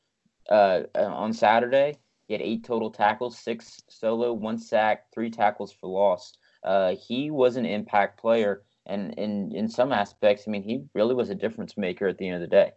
[0.49, 5.73] Uh, uh, on Saturday, he had eight total tackles, six solo, one sack, three tackles
[5.73, 6.35] for loss.
[6.63, 11.15] Uh, he was an impact player, and in in some aspects, I mean, he really
[11.15, 12.73] was a difference maker at the end of the day.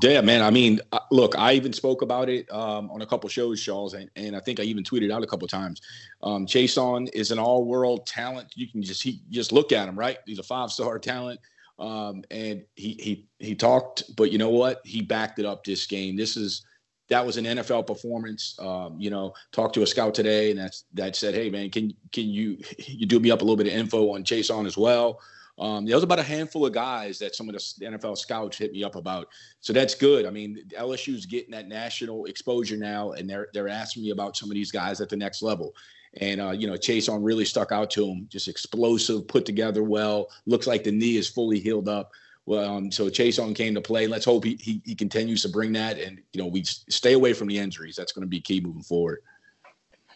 [0.00, 0.42] Yeah, man.
[0.42, 3.94] I mean, uh, look, I even spoke about it um, on a couple shows, Charles,
[3.94, 5.82] and, and I think I even tweeted out a couple times.
[6.22, 8.52] Um, Chaisson is an all-world talent.
[8.54, 10.18] You can just he just look at him, right?
[10.24, 11.40] He's a five-star talent,
[11.80, 14.82] um, and he he he talked, but you know what?
[14.84, 16.16] He backed it up this game.
[16.16, 16.64] This is
[17.08, 18.56] that was an NFL performance.
[18.60, 21.92] Um, you know, talked to a scout today, and that's that said, hey man, can
[22.12, 25.20] can you you do me up a little bit of info on Chaisson as well?
[25.58, 28.72] Um, there was about a handful of guys that some of the NFL scouts hit
[28.72, 29.28] me up about.
[29.60, 30.24] So that's good.
[30.24, 34.50] I mean, LSU's getting that national exposure now, and they're they're asking me about some
[34.50, 35.74] of these guys at the next level.
[36.20, 38.26] And uh, you know, Chaisson really stuck out to him.
[38.30, 40.28] Just explosive, put together well.
[40.46, 42.12] Looks like the knee is fully healed up.
[42.44, 43.08] Well, um, so
[43.40, 44.06] on came to play.
[44.06, 47.34] Let's hope he, he he continues to bring that, and you know, we stay away
[47.34, 47.94] from the injuries.
[47.94, 49.22] That's going to be key moving forward.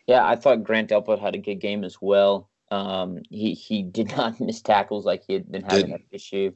[0.07, 2.49] Yeah, I thought Grant Delpit had a good game as well.
[2.71, 6.53] Um, he he did not miss tackles like he had been having an issue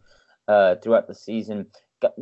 [0.48, 1.66] uh, throughout the season.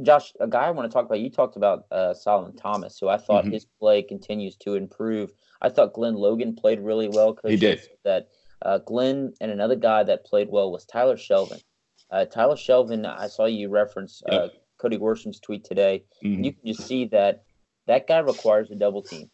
[0.03, 1.21] Josh, a guy I want to talk about.
[1.21, 3.53] You talked about uh, Solomon Thomas, who I thought mm-hmm.
[3.53, 5.33] his play continues to improve.
[5.63, 7.35] I thought Glen Logan played really well.
[7.35, 7.81] Coach he did.
[8.05, 8.29] That
[8.63, 11.63] uh, Glen and another guy that played well was Tyler Shelvin.
[12.11, 14.53] Uh, Tyler Shelvin, I saw you reference uh, yep.
[14.79, 16.05] Cody Worsham's tweet today.
[16.25, 16.45] Mm-hmm.
[16.45, 17.45] You can just see that
[17.87, 19.31] that guy requires a double team.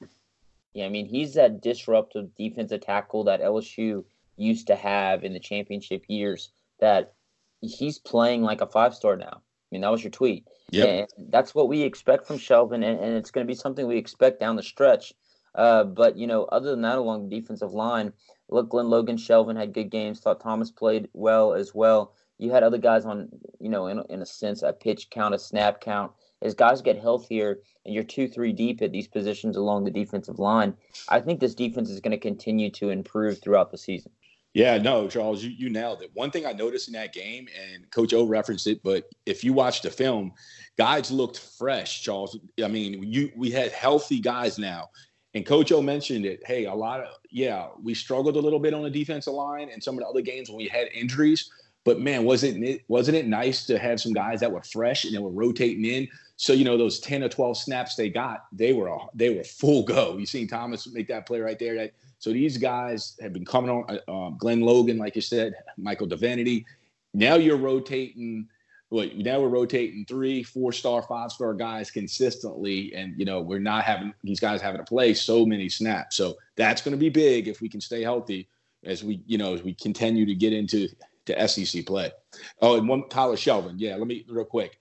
[0.73, 4.05] Yeah, I mean he's that disruptive defensive tackle that LSU
[4.37, 7.14] used to have in the championship years that
[7.61, 9.40] he's playing like a five star now.
[9.40, 10.47] I mean, that was your tweet.
[10.70, 11.07] Yeah.
[11.31, 14.40] That's what we expect from Shelvin, and, and it's going to be something we expect
[14.40, 15.12] down the stretch.
[15.55, 18.12] Uh, but, you know, other than that, along the defensive line,
[18.49, 20.20] look, Glen Logan, Shelvin had good games.
[20.20, 22.14] Thought Thomas played well as well.
[22.38, 23.29] You had other guys on,
[23.61, 26.12] you know, in, in a sense, a pitch count, a snap count.
[26.42, 30.38] As guys get healthier and you're two, three deep at these positions along the defensive
[30.38, 30.75] line,
[31.09, 34.11] I think this defense is going to continue to improve throughout the season.
[34.55, 36.11] Yeah, no, Charles, you, you nailed it.
[36.14, 39.53] One thing I noticed in that game, and Coach O referenced it, but if you
[39.53, 40.33] watch the film,
[40.79, 42.38] guys looked fresh, Charles.
[42.62, 44.90] I mean, you we had healthy guys now.
[45.35, 46.40] And Coach O mentioned it.
[46.47, 49.83] Hey, a lot of yeah, we struggled a little bit on the defensive line and
[49.83, 51.51] some of the other games when we had injuries.
[51.85, 55.12] But man, wasn't it wasn't it nice to have some guys that were fresh and
[55.12, 56.09] they were rotating in?
[56.37, 59.45] So you know those ten or twelve snaps they got, they were all, they were
[59.45, 60.17] full go.
[60.17, 61.75] You seen Thomas make that play right there.
[61.75, 63.98] That so these guys have been coming on.
[64.09, 66.64] Uh, um, Glen Logan, like you said, Michael Divinity.
[67.12, 68.48] Now you're rotating.
[68.90, 73.59] What now we're rotating three, four star, five star guys consistently, and you know we're
[73.59, 76.16] not having these guys having to play so many snaps.
[76.16, 78.48] So that's going to be big if we can stay healthy
[78.85, 80.88] as we you know as we continue to get into
[81.27, 82.12] to SEC play.
[82.61, 83.74] Oh, and one Tyler Shelvin.
[83.79, 84.79] Yeah, let me real quick.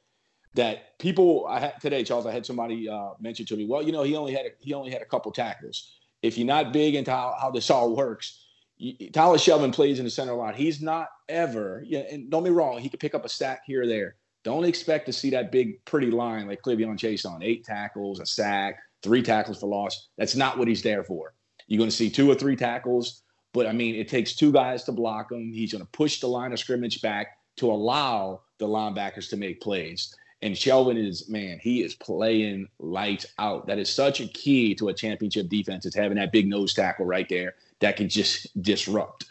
[0.56, 2.28] That people I had today, Charles.
[2.28, 3.66] I had somebody uh, mention to me.
[3.66, 6.48] Well, you know, he only had a, he only had a couple tackles if you're
[6.48, 8.40] not big into how, how this all works,
[9.12, 10.56] Tyler Shelvin plays in the center line.
[10.56, 13.84] He's not ever, yeah, and don't be wrong, he could pick up a sack here
[13.84, 14.16] or there.
[14.44, 18.78] Don't expect to see that big, pretty line like K'Lavon Chaisson eight tackles, a sack,
[19.02, 20.10] three tackles for loss.
[20.18, 21.34] That's not what he's there for.
[21.68, 23.22] You're going to see two or three tackles,
[23.54, 25.54] but I mean, it takes two guys to block him.
[25.54, 29.62] He's going to push the line of scrimmage back to allow the linebackers to make
[29.62, 30.14] plays.
[30.44, 33.66] And Shelvin is, man, he is playing lights out.
[33.66, 37.06] That is such a key to a championship defense is having that big nose tackle
[37.06, 39.24] right there that can just disrupt.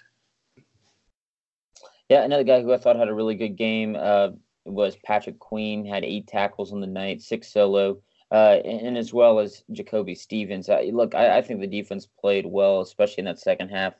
[2.08, 4.30] Yeah, another guy who I thought had a really good game uh,
[4.64, 9.38] was Patrick Queen, had eight tackles on the night, six solo, uh, and, as well
[9.38, 10.70] as Jacoby Stevens.
[10.70, 13.92] Uh, look, I, I, think the defense played well, especially in that second half.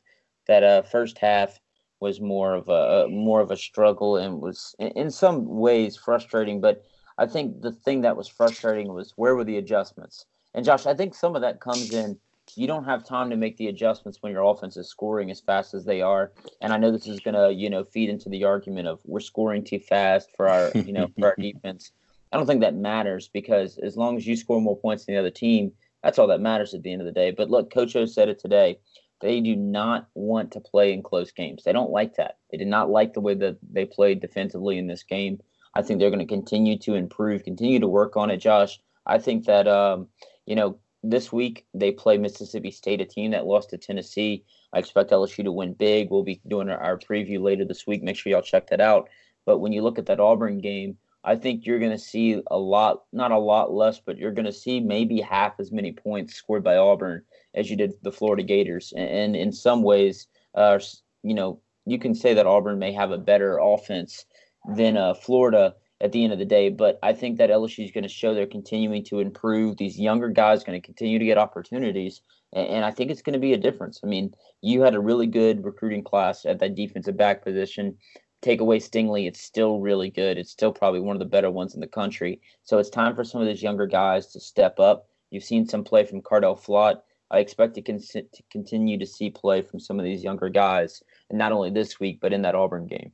[0.46, 1.61] That uh, first half
[2.01, 6.83] was more of a more of a struggle and was in some ways frustrating, but
[7.22, 10.26] I think the thing that was frustrating was where were the adjustments?
[10.54, 12.18] And Josh, I think some of that comes in
[12.56, 15.74] you don't have time to make the adjustments when your offense is scoring as fast
[15.74, 16.32] as they are.
[16.61, 19.20] And I know this is going to, you know, feed into the argument of we're
[19.20, 21.92] scoring too fast for our, you know, for our defense.
[22.32, 25.20] I don't think that matters because as long as you score more points than the
[25.20, 27.30] other team, that's all that matters at the end of the day.
[27.30, 28.78] But look, Coach O said it today.
[29.20, 31.62] They do not want to play in close games.
[31.62, 32.38] They don't like that.
[32.50, 35.40] They did not like the way that they played defensively in this game.
[35.74, 38.80] I think they're going to continue to improve, continue to work on it, Josh.
[39.06, 40.08] I think that um,
[40.46, 44.44] you know this week they play Mississippi State, a team that lost to Tennessee.
[44.72, 46.11] I expect LSU to win big.
[46.11, 48.02] We'll be doing our, preview later this week.
[48.02, 49.08] Make sure y'all check that out.
[49.44, 52.58] But when you look at that Auburn game, I think you're going to see a
[52.58, 56.35] lot, not a lot less, but you're going to see maybe half as many points
[56.35, 57.22] scored by Auburn
[57.54, 58.92] as you did the Florida Gators.
[58.96, 60.78] And, and in some ways, uh,
[61.22, 64.24] you know, you can say that Auburn may have a better offense
[64.68, 66.68] than uh, Florida at the end of the day.
[66.68, 69.77] But I think that LSU is going to show they're continuing to improve.
[69.77, 72.20] These younger guys going to continue to get opportunities,
[72.53, 74.01] and, and I think it's going to be a difference.
[74.03, 77.96] I mean, you had a really good recruiting class at that defensive back position.
[78.42, 80.37] Take away Stingley, it's still really good.
[80.37, 82.40] It's still probably one of the better ones in the country.
[82.64, 85.07] So it's time for some of these younger guys to step up.
[85.31, 87.03] You've seen some play from Cordale Flott.
[87.31, 91.03] I expect to, con- to continue to see play from some of these younger guys,
[91.31, 93.12] and not only this week, but in that Auburn game.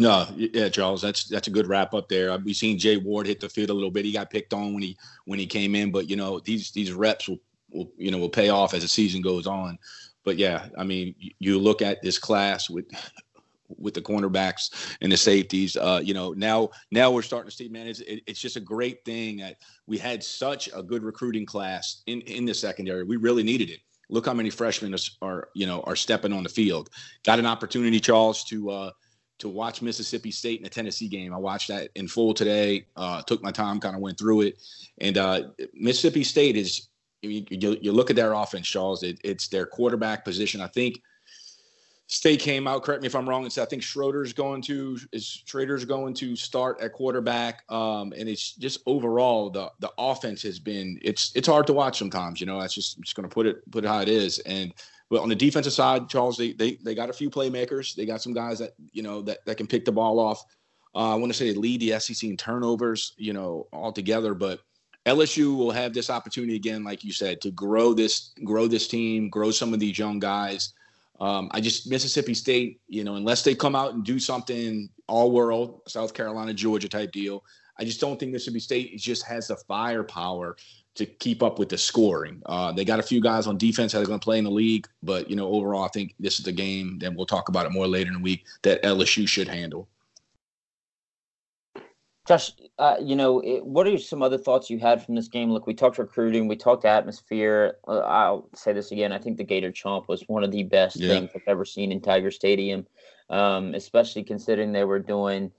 [0.00, 2.36] No, yeah, Charles, that's that's a good wrap up there.
[2.38, 4.06] We've seen Jay Ward hit the field a little bit.
[4.06, 6.90] He got picked on when he when he came in, but you know these these
[6.90, 7.38] reps will,
[7.70, 9.78] will you know will pay off as the season goes on.
[10.24, 12.86] But yeah, I mean, you look at this class with
[13.76, 15.76] with the cornerbacks and the safeties.
[15.76, 18.60] Uh, you know, now now we're starting to see, man, it's it, it's just a
[18.60, 23.04] great thing that we had such a good recruiting class in in the secondary.
[23.04, 23.80] We really needed it.
[24.08, 26.88] Look how many freshmen are, are you know are stepping on the field.
[27.22, 28.90] Got an opportunity, Charles, to uh,
[29.40, 31.34] to watch Mississippi State in a Tennessee game.
[31.34, 32.86] I watched that in full today.
[32.96, 34.58] Uh, took my time, kind of went through it,
[34.98, 35.42] and uh,
[35.74, 36.86] Mississippi State is.
[37.22, 39.02] You, you, you, look at their offense, Charles.
[39.02, 40.62] It, it's their quarterback position.
[40.62, 41.02] I think
[42.10, 42.82] State came out.
[42.82, 43.44] Correct me if I'm wrong.
[43.44, 47.62] And said I think Schroeder's going to is Shrader's going to start at quarterback.
[47.70, 52.00] Um, and it's just overall the the offense has been it's it's hard to watch
[52.00, 52.40] sometimes.
[52.40, 54.40] You know, that's just I'm just going to put it put it how it is.
[54.40, 54.74] And
[55.10, 57.94] but on the defensive side, Charles, they they they got a few playmakers.
[57.94, 60.44] They got some guys that you know that that can pick the ball off.
[60.94, 64.34] Uh, I want to say they lead the SEC in turnovers, you know, altogether.
[64.34, 64.60] But
[65.06, 69.28] LSU will have this opportunity again, like you said, to grow this grow this team,
[69.28, 70.74] grow some of these young guys.
[71.18, 75.32] Um, I just Mississippi State, you know, unless they come out and do something all
[75.32, 77.44] world, South Carolina, Georgia type deal,
[77.78, 80.56] I just don't think Mississippi State just has the firepower
[80.96, 82.42] to keep up with the scoring.
[82.46, 84.50] Uh, they got a few guys on defense that are going to play in the
[84.50, 86.98] league, but you know, overall, I think this is the game.
[86.98, 89.88] Then we'll talk about it more later in the week that LSU should handle.
[92.26, 95.50] Josh, uh, you know, it, what are some other thoughts you had from this game?
[95.50, 97.78] Look, we talked recruiting, we talked atmosphere.
[97.88, 99.10] Uh, I'll say this again.
[99.10, 101.08] I think the Gator Chomp was one of the best yeah.
[101.08, 102.86] things I've ever seen in Tiger Stadium,
[103.30, 105.50] um, especially considering they were doing,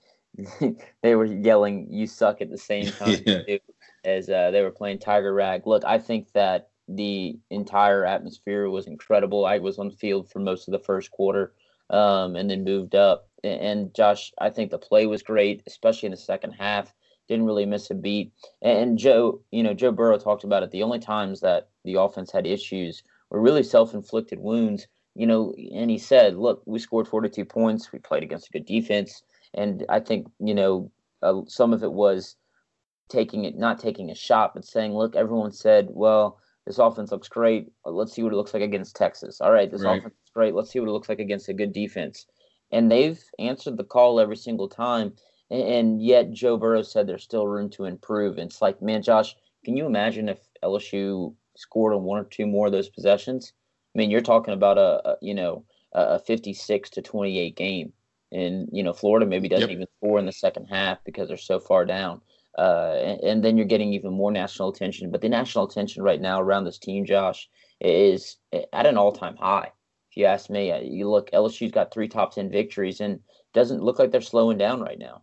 [1.02, 3.56] they were yelling "You suck" at the same time yeah.
[4.04, 5.66] As uh, they were playing Tiger Rag.
[5.66, 9.46] Look, I think that the entire atmosphere was incredible.
[9.46, 11.52] I was on the field for most of the first quarter,
[11.90, 16.12] um, and then moved up and Josh, I think the play was great, especially in
[16.12, 16.94] the second half.
[17.28, 18.32] Didn't really miss a beat.
[18.60, 20.70] And Joe, you know, Joe Burrow talked about it.
[20.70, 24.86] The only times that the offense had issues were really self-inflicted wounds.
[25.14, 27.92] You know, and he said, "Look, we scored 42 points.
[27.92, 30.90] We played against a good defense, and I think you know
[31.22, 32.36] uh, some of it was
[33.12, 37.26] taking it, not taking a shot, but saying, look, everyone said, well." This offense looks
[37.26, 37.72] great.
[37.84, 39.40] Let's see what it looks like against Texas.
[39.40, 39.98] All right, this right.
[39.98, 40.54] offense is great.
[40.54, 42.24] Let's see what it looks like against a good defense
[42.72, 45.12] and they've answered the call every single time.
[45.50, 48.38] And yet Joe Burrow said there's still room to improve.
[48.38, 52.46] And it's like, man, Josh, can you imagine if LSU scored on one or two
[52.46, 53.52] more of those possessions?
[53.94, 57.92] I mean, you're talking about a, a you know a 56 to 28 game,
[58.32, 59.76] and you know Florida maybe doesn't yep.
[59.76, 62.22] even score in the second half because they're so far down.
[62.58, 65.10] Uh, and, and, then you're getting even more national attention.
[65.10, 67.48] But the national attention right now around this team, Josh,
[67.80, 69.70] is at an all-time high
[70.12, 70.70] if you ask me.
[70.70, 73.20] Uh, you look, LSU's got three top 10 victories and
[73.54, 75.22] doesn't look like they're slowing down right now.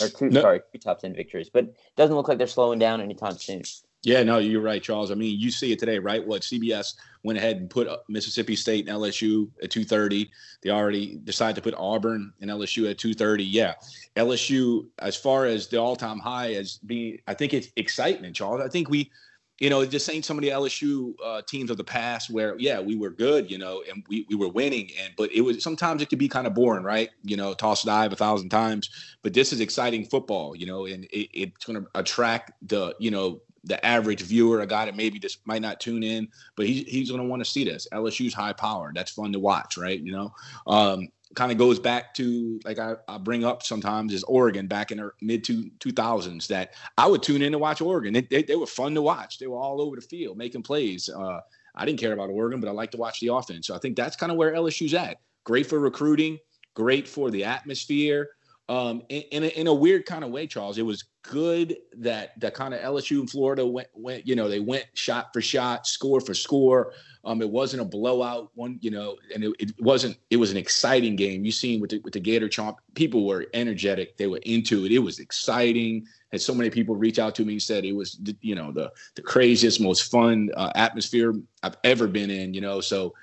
[0.00, 0.40] Or two, no.
[0.40, 3.62] sorry, two top 10 victories, but doesn't look like they're slowing down anytime soon.
[4.02, 5.10] Yeah, no, you're right, Charles.
[5.10, 6.26] I mean, you see it today, right?
[6.26, 6.94] What CBS
[7.26, 10.30] went ahead and put Mississippi State and LSU at 2:30.
[10.62, 13.44] They already decided to put Auburn and LSU at 2:30.
[13.44, 13.74] Yeah,
[14.14, 18.62] LSU, as far as the all-time high as being, I think it's excitement, Charles.
[18.62, 19.10] I think we
[19.58, 22.78] you know, just ain't some of the LSU uh, teams of the past where, yeah,
[22.78, 24.90] we were good, you know, and we, we were winning.
[25.02, 27.08] And but it was sometimes it could be kind of boring, right?
[27.22, 28.90] You know, toss dive a thousand times.
[29.22, 33.10] But this is exciting football, you know, and it, it's going to attract the, you
[33.10, 36.84] know, the average viewer, a guy that maybe just might not tune in, but he,
[36.84, 37.86] he's going to want to see this.
[37.92, 38.92] LSU's high power.
[38.94, 40.00] That's fun to watch, right?
[40.00, 40.34] You know,
[40.66, 44.92] um, kind of goes back to like I, I, bring up sometimes is Oregon back
[44.92, 48.14] in the mid two two thousands that I would tune in to watch Oregon.
[48.14, 49.38] They, they, they, were fun to watch.
[49.38, 51.08] They were all over the field making plays.
[51.08, 51.40] Uh,
[51.74, 53.66] I didn't care about Oregon, but I like to watch the offense.
[53.66, 55.18] So I think that's kind of where LSU's at.
[55.44, 56.38] Great for recruiting,
[56.74, 58.30] great for the atmosphere.
[58.68, 62.38] Um, in, in a, in, a, weird kind of way, Charles, it was good that
[62.40, 65.86] that kind of LSU and Florida went went you know they went shot for shot,
[65.86, 66.92] score for score.
[67.24, 70.16] Um, it wasn't a blowout one, you know, and it, it wasn't.
[70.30, 71.44] It was an exciting game.
[71.44, 74.16] You seen with the with the Gator Chomp, people were energetic.
[74.16, 74.90] They were into it.
[74.90, 76.04] It was exciting.
[76.32, 78.92] Had so many people reach out to me and said it was you know the
[79.14, 82.52] the craziest, most fun uh, atmosphere I've ever been in.
[82.52, 83.14] You know, so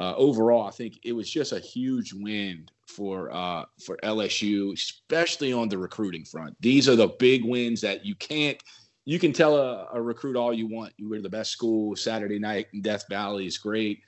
[0.00, 5.52] uh, overall, I think it was just a huge win for uh, for LSU, especially
[5.52, 6.56] on the recruiting front.
[6.58, 8.56] These are the big wins that you can't.
[9.04, 10.94] You can tell a, a recruit all you want.
[10.96, 11.94] You were the best school.
[11.96, 14.00] Saturday night in Death Valley is great,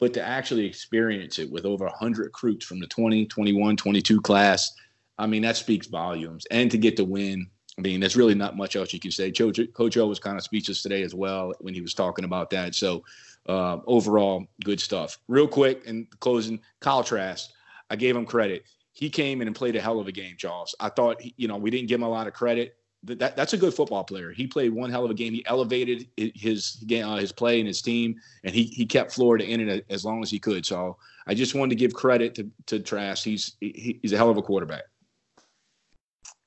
[0.00, 4.72] but to actually experience it with over 100 recruits from the 20, 21, 22 class,
[5.16, 6.44] I mean that speaks volumes.
[6.50, 7.46] And to get the win,
[7.78, 9.30] I mean, there's really not much else you can say.
[9.30, 12.50] Coach, Coach O was kind of speechless today as well when he was talking about
[12.50, 12.74] that.
[12.74, 13.04] So
[13.48, 15.18] uh, overall, good stuff.
[15.28, 17.50] Real quick in closing, Kyle Trask,
[17.90, 18.64] I gave him credit.
[18.92, 20.74] He came in and played a hell of a game, Charles.
[20.80, 22.76] I thought, you know, we didn't give him a lot of credit.
[23.04, 24.32] That, that that's a good football player.
[24.32, 25.32] He played one hell of a game.
[25.32, 29.68] He elevated his uh, his play and his team, and he he kept Florida in
[29.68, 30.64] it as long as he could.
[30.64, 33.22] So I just wanted to give credit to to Trask.
[33.22, 34.84] He's he, he's a hell of a quarterback.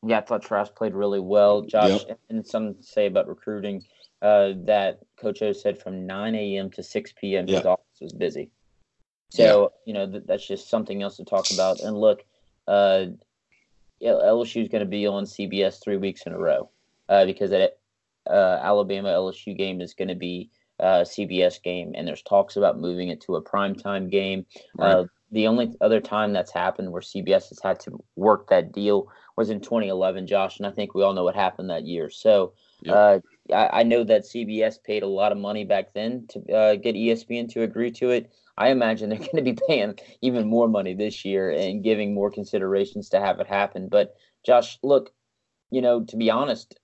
[0.06, 1.62] Yeah, I thought Trask played really well.
[1.62, 2.20] Josh, yep.
[2.30, 3.84] and some say about recruiting
[4.22, 6.70] uh, that Coach O said from 9 a.m.
[6.72, 7.48] to 6 p.m.
[7.48, 8.52] his office was busy.
[9.30, 9.68] So yeah.
[9.86, 11.80] you know th- that's just something else to talk about.
[11.82, 12.24] And look,
[12.68, 13.06] uh,
[14.02, 16.70] LSU is going to be on CBS three weeks in a row
[17.10, 17.78] uh, because that
[18.30, 22.56] uh, Alabama LSU game is going to be a uh, CBS game, and there's talks
[22.56, 24.46] about moving it to a primetime game.
[24.78, 24.92] Right.
[24.92, 29.10] Uh, the only other time that's happened where CBS has had to work that deal
[29.36, 32.10] was in 2011, Josh, and I think we all know what happened that year.
[32.10, 33.24] So yep.
[33.54, 36.96] I, I, know that CBS paid a lot of money back then to uh, get
[36.96, 38.32] ESPN to agree to it.
[38.58, 42.32] I imagine they're going to be paying even more money this year and giving more
[42.32, 43.88] considerations to have it happen.
[43.88, 45.12] But Josh, look,
[45.72, 46.80] you know, to be honest,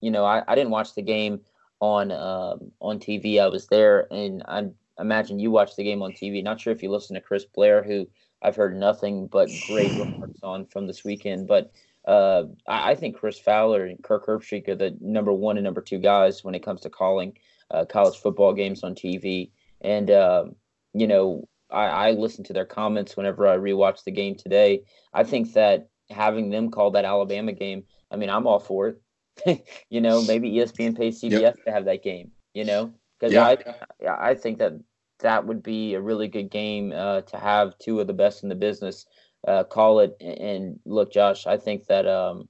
[0.00, 1.40] you know, I, I didn't watch the game
[1.80, 3.40] on um, on TV.
[3.40, 6.42] I was there, and I imagine you watched the game on TV.
[6.42, 8.06] Not sure if you listened to Chris Blair, who
[8.42, 11.48] I've heard nothing but great remarks on from this weekend.
[11.48, 11.72] But
[12.06, 15.82] uh, I, I, think Chris Fowler and Kirk Herbstreit are the number one and number
[15.82, 17.36] two guys when it comes to calling
[17.70, 19.50] uh, college football games on TV.
[19.82, 20.56] And um,
[20.94, 24.82] you know, I, I listen to their comments whenever I rewatch the game today.
[25.12, 28.88] I think that having them call that Alabama game I mean, I'm all for
[29.46, 29.66] it.
[29.90, 31.64] you know, maybe ESPN pays CBS yep.
[31.64, 32.32] to have that game.
[32.54, 33.56] You know, because yeah.
[34.02, 34.72] I I think that
[35.20, 38.48] that would be a really good game uh, to have two of the best in
[38.48, 39.06] the business
[39.46, 40.16] uh, call it.
[40.20, 42.48] And look, Josh, I think that um,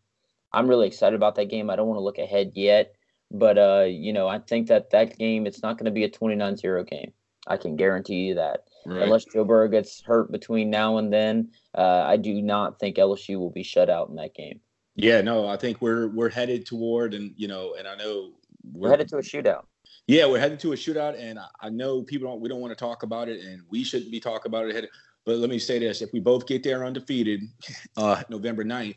[0.53, 1.71] I'm really excited about that game.
[1.71, 2.95] I don't want to look ahead yet,
[3.31, 6.11] but uh, you know, I think that that game it's not going to be a
[6.11, 7.13] 29-0 game.
[7.47, 8.65] I can guarantee you that.
[8.87, 9.03] Right.
[9.03, 13.39] Unless Joe Burrow gets hurt between now and then, uh, I do not think LSU
[13.39, 14.61] will be shut out in that game.
[14.97, 18.33] Yeah, no, I think we're we're headed toward, and you know, and I know
[18.65, 19.65] we're, we're headed to a shootout.
[20.07, 22.41] Yeah, we're headed to a shootout, and I know people don't.
[22.41, 24.91] We don't want to talk about it, and we shouldn't be talking about it.
[25.25, 27.43] But let me say this: if we both get there undefeated,
[27.97, 28.97] uh, November 9th,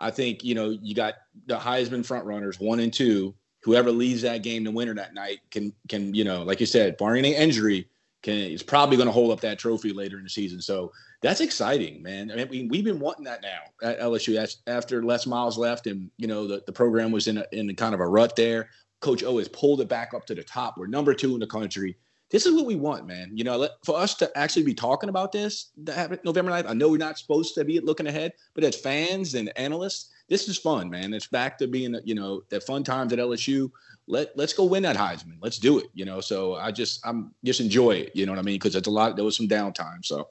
[0.00, 1.14] I think you know you got
[1.46, 3.34] the Heisman front runners one and two.
[3.62, 6.96] Whoever leads that game the winner that night can can you know, like you said,
[6.96, 7.88] barring any injury,
[8.22, 10.60] can is probably going to hold up that trophy later in the season.
[10.60, 10.92] So
[11.22, 12.30] that's exciting, man.
[12.30, 16.10] I mean, we, have been wanting that now at LSU after Les Miles left, and
[16.18, 18.68] you know the, the program was in a, in kind of a rut there.
[19.00, 20.76] Coach O has pulled it back up to the top.
[20.76, 21.96] We're number two in the country
[22.30, 23.30] this is what we want, man.
[23.34, 26.98] You know, for us to actually be talking about this November 9th, I know we're
[26.98, 31.14] not supposed to be looking ahead, but as fans and analysts, this is fun, man.
[31.14, 33.70] It's back to being, you know, that fun times at LSU.
[34.08, 35.38] Let let's go win that Heisman.
[35.40, 35.86] Let's do it.
[35.94, 38.12] You know, so I just I'm just enjoy it.
[38.14, 38.56] You know what I mean?
[38.56, 39.16] Because it's a lot.
[39.16, 40.28] There was some downtime, so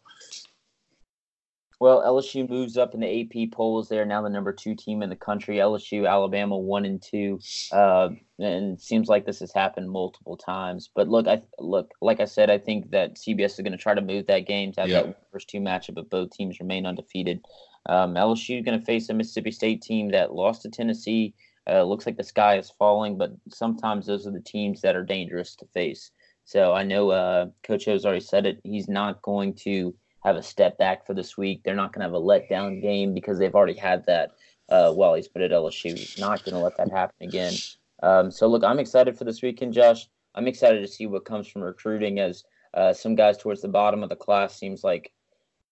[1.79, 3.89] well, LSU moves up in the AP polls.
[3.89, 5.57] They're now the number two team in the country.
[5.57, 7.39] LSU, Alabama, one and two,
[7.71, 8.09] uh,
[8.39, 10.89] and seems like this has happened multiple times.
[10.95, 13.93] But look, I look like I said, I think that CBS is going to try
[13.93, 15.01] to move that game to have yeah.
[15.03, 17.45] that first two matchup, but both teams remain undefeated.
[17.87, 21.33] Um, LSU is going to face a Mississippi State team that lost to Tennessee.
[21.69, 25.03] Uh, looks like the sky is falling, but sometimes those are the teams that are
[25.03, 26.11] dangerous to face.
[26.45, 28.59] So I know uh, Coach has already said it.
[28.63, 29.95] He's not going to
[30.25, 31.61] have a step back for this week.
[31.63, 34.31] They're not going to have a letdown game because they've already had that
[34.69, 35.97] uh, while he's been at LSU.
[35.97, 37.53] He's not going to let that happen again.
[38.01, 40.07] Um, so, look, I'm excited for this weekend, Josh.
[40.33, 44.03] I'm excited to see what comes from recruiting as uh, some guys towards the bottom
[44.03, 45.13] of the class seems like,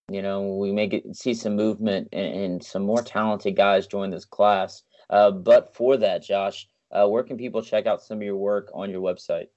[0.10, 4.10] you know, we may get, see some movement and, and some more talented guys join
[4.10, 4.84] this class.
[5.10, 8.70] Uh, but for that, Josh, uh, where can people check out some of your work
[8.74, 9.48] on your website?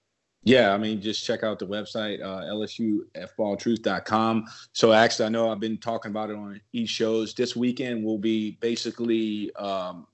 [0.42, 4.44] Yeah, I mean, just check out the website, uh, lsufballtruth.com.
[4.72, 7.34] So actually, I know I've been talking about it on each shows.
[7.34, 10.06] This weekend, we'll be basically um,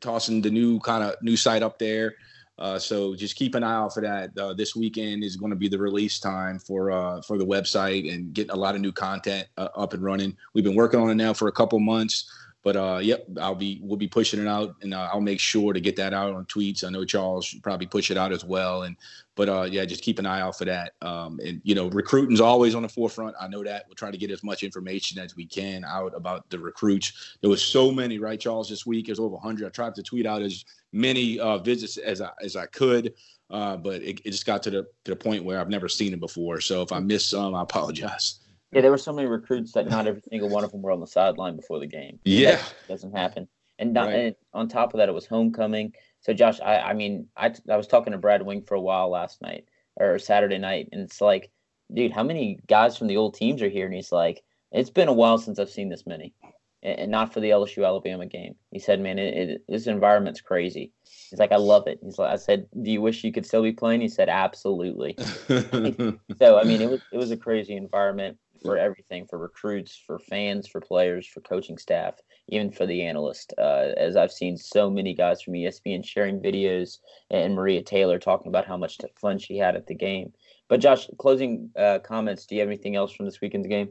[0.00, 2.14] tossing the new kind of new site up there.
[2.56, 4.30] Uh, so just keep an eye out for that.
[4.38, 8.12] Uh, this weekend is going to be the release time for uh, for the website
[8.12, 10.36] and getting a lot of new content uh, up and running.
[10.54, 12.30] We've been working on it now for a couple months.
[12.64, 15.74] But uh, yep, I'll be we'll be pushing it out, and uh, I'll make sure
[15.74, 16.82] to get that out on tweets.
[16.82, 18.96] I know Charles should probably push it out as well, and
[19.36, 20.94] but uh, yeah, just keep an eye out for that.
[21.02, 23.36] Um, and you know, recruiting's always on the forefront.
[23.38, 26.48] I know that we'll try to get as much information as we can out about
[26.48, 27.36] the recruits.
[27.42, 28.70] There was so many, right, Charles?
[28.70, 29.66] This week there's over 100.
[29.66, 33.12] I tried to tweet out as many uh, visits as I as I could.
[33.50, 36.14] Uh, but it, it, just got to the to the point where I've never seen
[36.14, 36.62] it before.
[36.62, 38.40] So if I missed some, I apologize.
[38.74, 41.00] Yeah, there were so many recruits that not every single one of them were on
[41.00, 42.18] the sideline before the game.
[42.24, 43.48] Yeah, that doesn't happen.
[43.78, 44.16] And, not, right.
[44.16, 45.94] and on top of that, it was homecoming.
[46.20, 49.10] So Josh, I, I mean, I, I was talking to Brad Wing for a while
[49.10, 49.66] last night
[49.96, 51.50] or Saturday night, and it's like,
[51.92, 53.86] dude, how many guys from the old teams are here?
[53.86, 56.34] And he's like, it's been a while since I've seen this many,
[56.82, 58.54] and, not for the LSU Alabama game.
[58.70, 60.92] He said, man, it, it, this environment's crazy.
[61.30, 62.00] He's like, I love it.
[62.02, 64.00] He's like, I said, do you wish you could still be playing?
[64.00, 65.16] He said, absolutely.
[65.48, 70.18] so I mean, it was it was a crazy environment for everything for recruits, for
[70.18, 72.14] fans, for players, for coaching staff,
[72.48, 73.52] even for the analyst.
[73.58, 76.98] Uh, as I've seen so many guys from ESPN sharing videos
[77.30, 80.32] and Maria Taylor talking about how much fun she had at the game.
[80.68, 82.46] But Josh, closing uh, comments.
[82.46, 83.90] Do you have anything else from this weekend's game?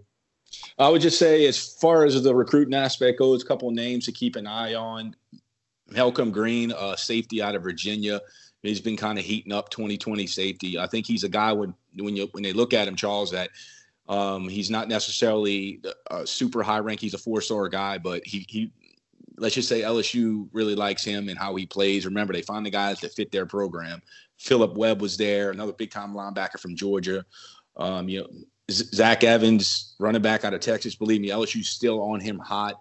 [0.77, 4.11] I would just say, as far as the recruiting aspect goes, a couple names to
[4.11, 5.15] keep an eye on.
[5.89, 8.21] Malcolm Green, uh, safety out of Virginia.
[8.63, 10.79] He's been kind of heating up 2020 safety.
[10.79, 13.49] I think he's a guy when when you when they look at him, Charles, that
[14.07, 15.81] um, he's not necessarily
[16.11, 16.99] a super high rank.
[16.99, 18.71] He's a four star guy, but he he
[19.37, 22.05] let's just say LSU really likes him and how he plays.
[22.05, 24.01] Remember, they find the guys that fit their program.
[24.37, 27.25] Philip Webb was there, another big time linebacker from Georgia.
[27.77, 28.27] Um, you know,
[28.69, 30.95] Zach Evans, running back out of Texas.
[30.95, 32.75] Believe me, LSU's still on him hot.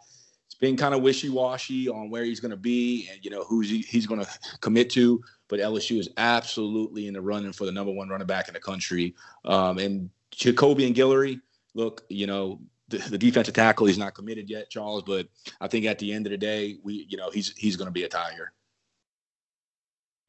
[0.46, 3.44] It's been kind of wishy washy on where he's going to be and you know
[3.44, 4.28] who's he, he's going to
[4.60, 5.22] commit to.
[5.48, 8.60] But LSU is absolutely in the running for the number one running back in the
[8.60, 9.14] country.
[9.44, 11.40] Um, and Jacobian Guillory,
[11.74, 15.26] look, you know, the, the, defensive tackle, he's not committed yet, Charles, but
[15.60, 17.92] I think at the end of the day, we, you know, he's he's going to
[17.92, 18.52] be a tiger.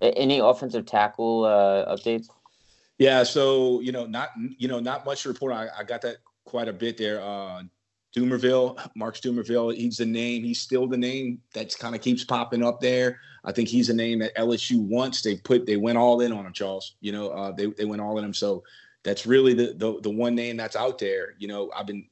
[0.01, 2.27] Any offensive tackle uh, updates?
[2.97, 5.53] Yeah, so you know, not you know, not much to report.
[5.53, 7.21] I, I got that quite a bit there.
[7.21, 7.63] Uh,
[8.15, 10.43] Dumervil, Mark Dumervil, he's the name.
[10.43, 13.19] He's still the name that's kind of keeps popping up there.
[13.43, 15.21] I think he's a name that LSU wants.
[15.21, 16.95] They put they went all in on him, Charles.
[17.01, 18.33] You know, uh, they they went all in him.
[18.33, 18.63] So
[19.03, 21.35] that's really the, the the one name that's out there.
[21.37, 22.07] You know, I've been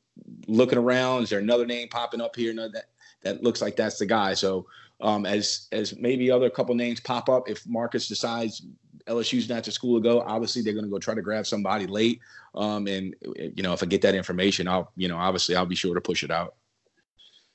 [0.47, 1.23] looking around.
[1.23, 2.53] Is there another name popping up here?
[2.53, 2.85] No, that
[3.23, 4.33] that looks like that's the guy.
[4.33, 4.67] So
[4.99, 8.63] um, as as maybe other couple names pop up, if Marcus decides
[9.07, 11.87] LSU's not the school to go, obviously they're going to go try to grab somebody
[11.87, 12.19] late.
[12.53, 15.75] Um, and you know, if I get that information, I'll you know obviously I'll be
[15.75, 16.55] sure to push it out.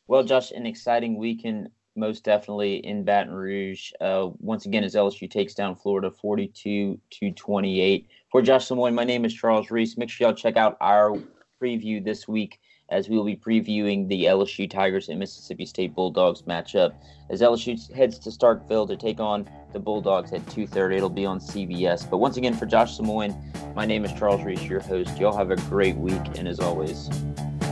[0.08, 3.92] Well, Josh, an exciting weekend most definitely in Baton Rouge.
[4.00, 8.08] Uh, once again, as LSU takes down Florida 42 to 28.
[8.30, 9.96] For Josh Lemoyne, my name is Charles Reese.
[9.96, 11.16] Make sure y'all check out our
[11.60, 16.42] preview this week as we will be previewing the LSU Tigers and Mississippi State Bulldogs
[16.42, 16.94] matchup.
[17.30, 21.40] As LSU heads to Starkville to take on the Bulldogs at 2:30, it'll be on
[21.40, 22.08] CBS.
[22.08, 23.34] But once again, for Josh Lemoyne,
[23.74, 25.18] my name is Charles Reese, your host.
[25.18, 27.08] Y'all have a great week, and as always,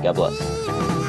[0.03, 1.04] God bless.